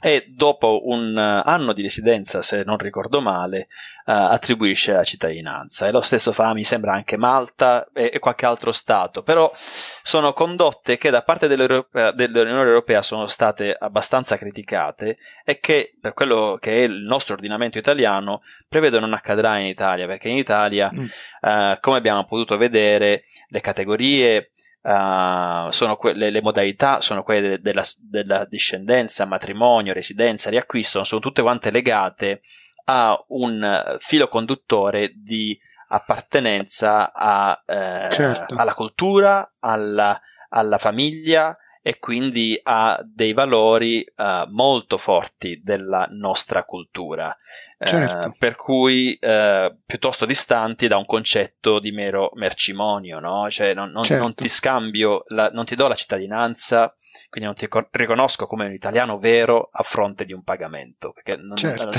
[0.00, 3.68] e dopo un eh, anno di residenza, se non ricordo male,
[4.06, 5.88] uh, attribuisce la cittadinanza.
[5.88, 9.22] E lo stesso fa, mi sembra, anche Malta e, e, qualche altro Stato.
[9.22, 16.12] Però sono condotte che da parte dell'Unione Europea sono state abbastanza criticate e che, per
[16.14, 20.92] quello che è il nostro ordinamento italiano, prevedo non accadrà in Italia, perché in Italia,
[20.92, 20.98] mm.
[20.98, 24.50] uh, come abbiamo potuto vedere, le categorie
[24.88, 31.04] Uh, sono que- le, le, modalità sono quelle de- della, della, discendenza, matrimonio, residenza, riacquisto,
[31.04, 32.40] sono tutte quante legate
[32.84, 35.58] a un filo conduttore di
[35.88, 38.54] appartenenza a, eh, certo.
[38.56, 40.18] alla cultura, alla,
[40.48, 41.54] alla famiglia
[41.88, 47.34] e quindi ha dei valori uh, molto forti della nostra cultura,
[47.78, 48.28] certo.
[48.28, 53.48] uh, per cui uh, piuttosto distanti da un concetto di mero mercimonio, no?
[53.48, 54.22] cioè non, non, certo.
[54.22, 56.92] non ti scambio, la, non ti do la cittadinanza,
[57.30, 61.14] quindi non ti riconosco come un italiano vero a fronte di un pagamento.
[61.38, 61.98] Non, certo.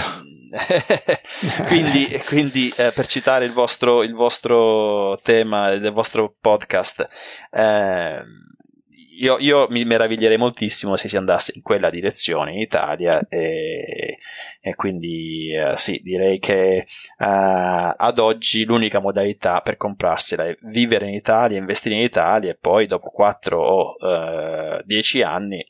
[1.65, 7.07] quindi, quindi per citare il vostro, il vostro tema del vostro podcast,
[7.49, 8.23] eh,
[9.19, 14.17] io, io, mi meraviglierei moltissimo se si andasse in quella direzione in Italia e,
[14.61, 17.23] e quindi uh, sì, direi che uh,
[17.97, 22.87] ad oggi l'unica modalità per comprarsela è vivere in Italia, investire in Italia e poi
[22.87, 25.65] dopo 4 o uh, eh, 10 anni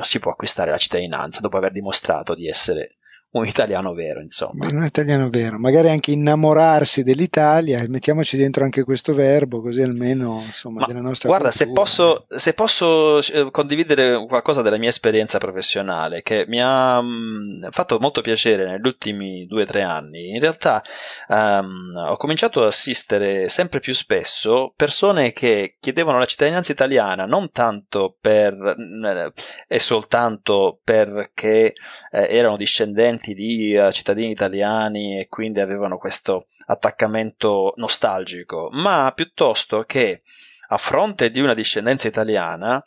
[0.00, 2.96] si può acquistare la cittadinanza dopo aver dimostrato di essere
[3.32, 4.66] un italiano vero, insomma.
[4.66, 10.80] Un italiano vero, magari anche innamorarsi dell'Italia, mettiamoci dentro anche questo verbo, così almeno insomma,
[10.80, 11.66] Ma della nostra Guarda, cultura.
[11.66, 17.06] se posso, se posso eh, condividere qualcosa della mia esperienza professionale, che mi ha mh,
[17.06, 20.82] mm, fatto molto piacere negli ultimi due o tre anni, in realtà
[21.28, 27.52] um, ho cominciato ad assistere sempre più spesso persone che chiedevano la cittadinanza italiana non
[27.52, 29.32] tanto per mh,
[29.68, 31.74] e soltanto perché
[32.10, 39.12] eh, erano discendenti discendenti di uh, cittadini italiani e quindi avevano questo attaccamento nostalgico, ma
[39.14, 40.22] piuttosto che
[40.68, 42.82] a fronte di una discendenza italiana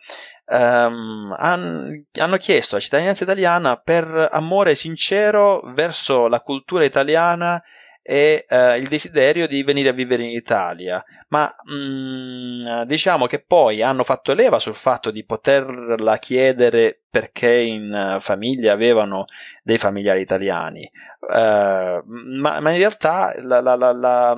[0.45, 7.61] um, han, hanno chiesto la cittadinanza italiana per amore sincero verso la cultura italiana
[8.05, 13.39] e uh, il desiderio di venire a vivere in Italia, ma mh, mm, diciamo che
[13.39, 19.25] poi hanno fatto leva sul fatto di poterla chiedere perché in uh, famiglia avevano
[19.63, 20.89] dei familiari italiani,
[21.19, 24.37] uh, ma, ma, in realtà la, la, la,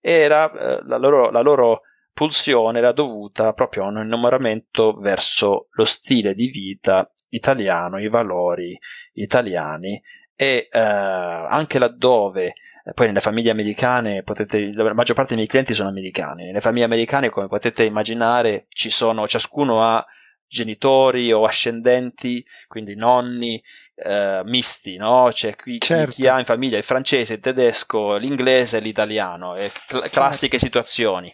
[0.00, 0.50] era,
[0.82, 6.48] la loro, la loro pulsione era dovuta proprio a un innamoramento verso lo stile di
[6.48, 8.78] vita italiano, i valori
[9.14, 10.00] italiani
[10.36, 12.52] e eh, anche laddove eh,
[12.92, 16.84] poi nelle famiglie americane potete, la maggior parte dei miei clienti sono americani, nelle famiglie
[16.84, 20.04] americane come potete immaginare ci sono, ciascuno ha
[20.46, 23.62] genitori o ascendenti, quindi nonni
[23.96, 25.30] eh, misti, no?
[25.32, 26.12] C'è qui, certo.
[26.12, 30.66] chi, ha in famiglia il francese, il tedesco, l'inglese e l'italiano, e cl- classiche certo.
[30.66, 31.32] situazioni.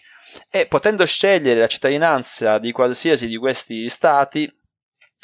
[0.49, 4.51] E potendo scegliere la cittadinanza di qualsiasi di questi stati,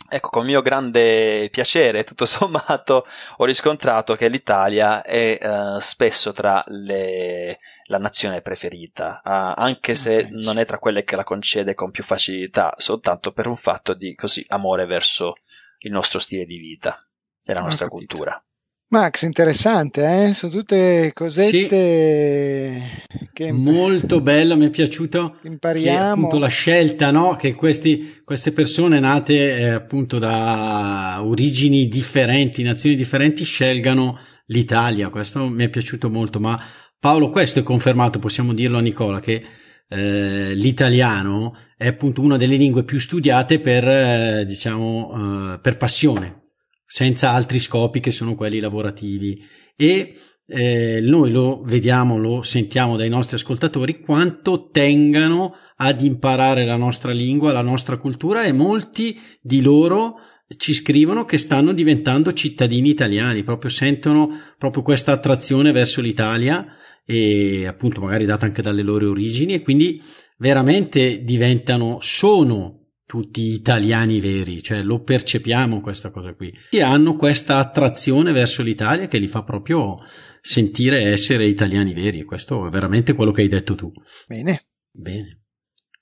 [0.09, 3.07] Ecco, con mio grande piacere, tutto sommato,
[3.39, 10.29] ho riscontrato che l'Italia è uh, spesso tra le, la nazione preferita, uh, anche se
[10.31, 14.15] non è tra quelle che la concede con più facilità, soltanto per un fatto di
[14.15, 15.35] così amore verso
[15.79, 16.97] il nostro stile di vita
[17.43, 18.41] e la nostra cultura.
[18.89, 20.33] Max, interessante, eh?
[20.33, 23.29] Sono tutte cosette sì.
[23.33, 25.99] che molto bello, mi è piaciuto impariamo.
[25.99, 27.35] Che, appunto la scelta, no?
[27.35, 35.09] Che questi, queste persone nate eh, appunto da origini differenti, nazioni differenti, scelgano l'Italia.
[35.09, 36.39] Questo mi è piaciuto molto.
[36.39, 36.57] Ma
[36.97, 39.43] Paolo, questo è confermato, possiamo dirlo a Nicola, che
[39.89, 46.45] eh, l'italiano è appunto una delle lingue più studiate per, eh, diciamo, eh, per passione
[46.87, 49.45] senza altri scopi che sono quelli lavorativi.
[49.77, 50.15] E
[50.47, 57.13] eh, noi lo vediamo, lo sentiamo dai nostri ascoltatori quanto tengano ad imparare la nostra
[57.13, 60.19] lingua, la nostra cultura e molti di loro
[60.57, 66.65] ci scrivono che stanno diventando cittadini italiani, proprio sentono proprio questa attrazione verso l'Italia
[67.05, 70.01] e appunto magari data anche dalle loro origini e quindi
[70.39, 77.59] veramente diventano, sono tutti italiani veri, cioè lo percepiamo questa cosa qui, che hanno questa
[77.59, 79.97] attrazione verso l'Italia che li fa proprio
[80.41, 82.25] sentire essere italiani veri.
[82.25, 83.93] Questo è veramente quello che hai detto tu.
[84.27, 84.67] Bene.
[84.91, 85.43] Bene.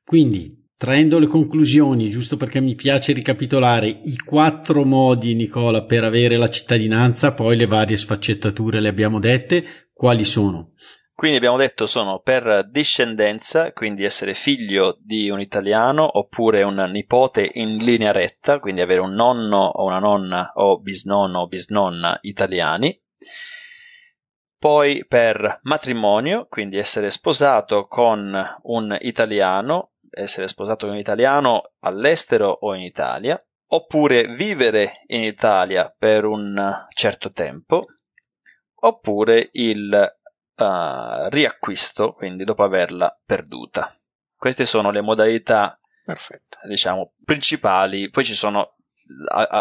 [0.02, 6.36] Quindi, traendo le conclusioni, giusto perché mi piace ricapitolare i quattro modi, Nicola, per avere
[6.36, 10.72] la cittadinanza, poi le varie sfaccettature le abbiamo dette, quali sono?
[11.17, 17.53] Quindi abbiamo detto sono per discendenza, quindi essere figlio di un italiano oppure un nipote
[17.55, 23.01] in linea retta, quindi avere un nonno o una nonna o bisnonno o bisnonna italiani.
[24.59, 32.49] Poi per matrimonio, quindi essere sposato con un italiano, essere sposato con un italiano all'estero
[32.49, 37.85] o in Italia, oppure vivere in Italia per un certo tempo,
[38.81, 40.12] oppure il
[40.57, 43.92] uh, riacquisto, quindi dopo averla perduta.
[44.36, 46.59] Queste sono le modalità Perfetto.
[46.68, 48.11] diciamo principali.
[48.11, 48.74] Poi ci sono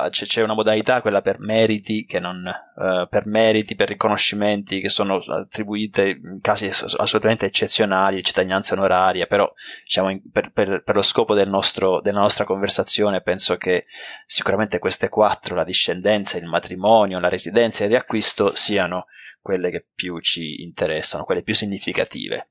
[0.10, 5.18] c'è una modalità, quella per meriti, che non, uh, per meriti, per riconoscimenti che sono
[5.18, 9.52] attribuite in casi assolutamente eccezionali, cittadinanza onoraria, però
[9.84, 13.86] diciamo, per, per, per, lo scopo del nostro, della nostra conversazione penso che
[14.26, 19.08] sicuramente queste quattro, la discendenza, il matrimonio, la residenza e il riacquisto, siano
[19.42, 22.50] quelle che più ci interessano, quelle più significative.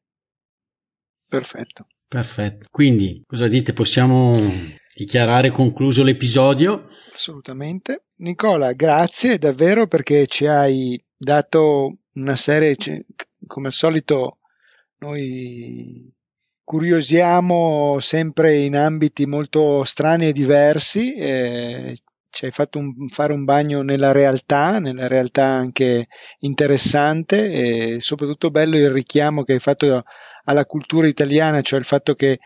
[1.27, 1.87] Perfetto.
[2.07, 2.67] Perfetto.
[2.71, 3.73] Quindi, cosa dite?
[3.73, 4.37] Possiamo
[4.95, 6.89] dichiarare concluso l'episodio?
[7.13, 8.05] Assolutamente.
[8.17, 12.77] Nicola, grazie davvero perché ci hai dato una serie,
[13.47, 14.39] come al solito,
[14.99, 16.13] noi
[16.63, 21.15] curiosiamo sempre in ambiti molto strani e diversi.
[21.15, 21.97] Eh,
[22.31, 28.51] ci hai fatto un, fare un bagno nella realtà, nella realtà anche interessante e soprattutto
[28.51, 30.03] bello il richiamo che hai fatto
[30.45, 32.39] alla cultura italiana, cioè il fatto che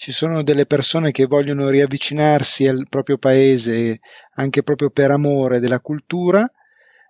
[0.00, 4.00] ci sono delle persone che vogliono riavvicinarsi al proprio paese
[4.36, 6.50] anche proprio per amore della cultura.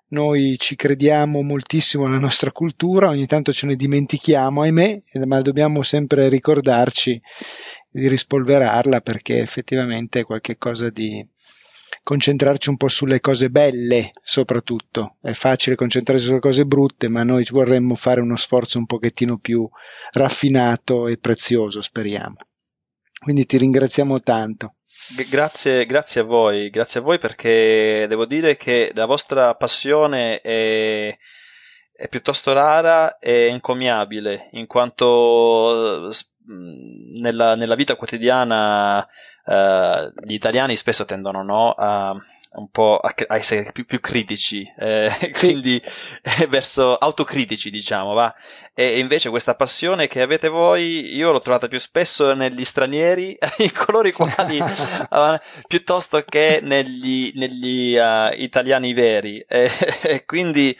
[0.08, 5.84] Noi ci crediamo moltissimo alla nostra cultura, ogni tanto ce ne dimentichiamo, ahimè, ma dobbiamo
[5.84, 7.22] sempre ricordarci
[7.88, 11.24] di rispolverarla perché effettivamente è qualcosa di,
[12.02, 15.14] concentrarci un po' sulle cose belle, soprattutto.
[15.20, 19.68] È facile concentrarsi sulle cose brutte, ma noi vorremmo fare uno sforzo un pochettino più
[20.10, 22.34] raffinato e prezioso, speriamo.
[23.20, 24.76] Quindi ti ringraziamo tanto.
[25.28, 31.14] Grazie, grazie a voi, grazie a voi perché devo dire che la vostra passione è,
[31.92, 36.10] è piuttosto rara e encomiabile, in quanto
[37.20, 39.06] nella, nella vita quotidiana
[39.44, 42.14] uh, gli italiani spesso tendono no, a,
[42.52, 45.30] un po' a, a essere più, più critici, eh, sì.
[45.30, 45.80] quindi
[46.22, 48.34] eh, verso autocritici, diciamo, va.
[48.74, 53.72] E invece questa passione che avete voi, io l'ho trovata più spesso negli stranieri, in
[53.72, 55.38] coloro i quali, uh,
[55.68, 59.44] piuttosto che negli, negli uh, italiani veri.
[59.46, 59.70] E,
[60.02, 60.76] e quindi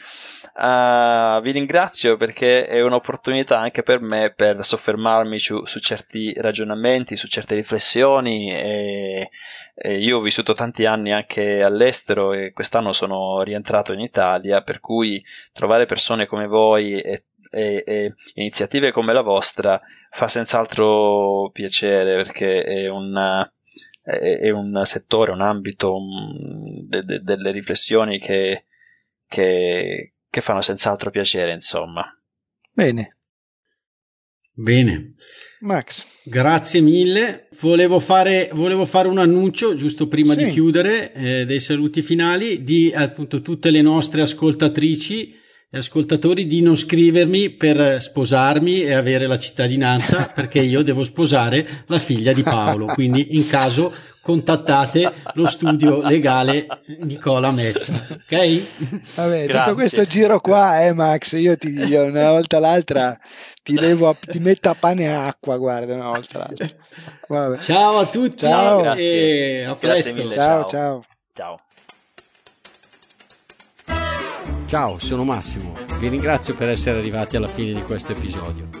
[0.55, 7.15] uh, vi ringrazio perché è un'opportunità anche per me per soffermarmi su, su certi ragionamenti,
[7.15, 8.50] su certe riflessioni.
[8.55, 9.29] E,
[9.75, 14.79] e io ho vissuto tanti anni anche all'estero e quest'anno sono rientrato in Italia, per
[14.79, 19.79] cui trovare persone come voi e, e, e iniziative come la vostra
[20.09, 23.49] fa senz'altro piacere perché è un,
[24.01, 25.97] è un settore, un ambito
[26.87, 28.65] de, de, delle riflessioni che,
[29.27, 32.03] che, che fanno senz'altro piacere, insomma.
[32.71, 33.17] Bene.
[34.53, 35.15] Bene.
[35.61, 36.05] Max.
[36.23, 37.47] Grazie mille.
[37.59, 40.45] Volevo fare, volevo fare un annuncio giusto prima sì.
[40.45, 45.39] di chiudere eh, dei saluti finali di appunto tutte le nostre ascoltatrici
[45.73, 51.85] e ascoltatori di non scrivermi per sposarmi e avere la cittadinanza perché io devo sposare
[51.87, 52.87] la figlia di Paolo.
[52.87, 56.67] Quindi in caso contattate lo studio legale
[56.99, 57.91] Nicola Metta.
[57.91, 58.63] Ok?
[59.15, 59.47] Vabbè, Grazie.
[59.47, 63.17] tutto questo giro qua, eh, Max, io ti dico una volta l'altra
[63.63, 66.69] ti, levo a, ti metto a pane e acqua, guarda, una volta l'altra.
[67.27, 67.57] Vabbè.
[67.59, 68.93] Ciao a tutti ciao.
[68.95, 70.13] e a presto.
[70.13, 71.05] Mille, ciao, ciao.
[71.33, 71.59] Ciao.
[74.67, 75.75] Ciao, sono Massimo.
[75.99, 78.80] Vi ringrazio per essere arrivati alla fine di questo episodio.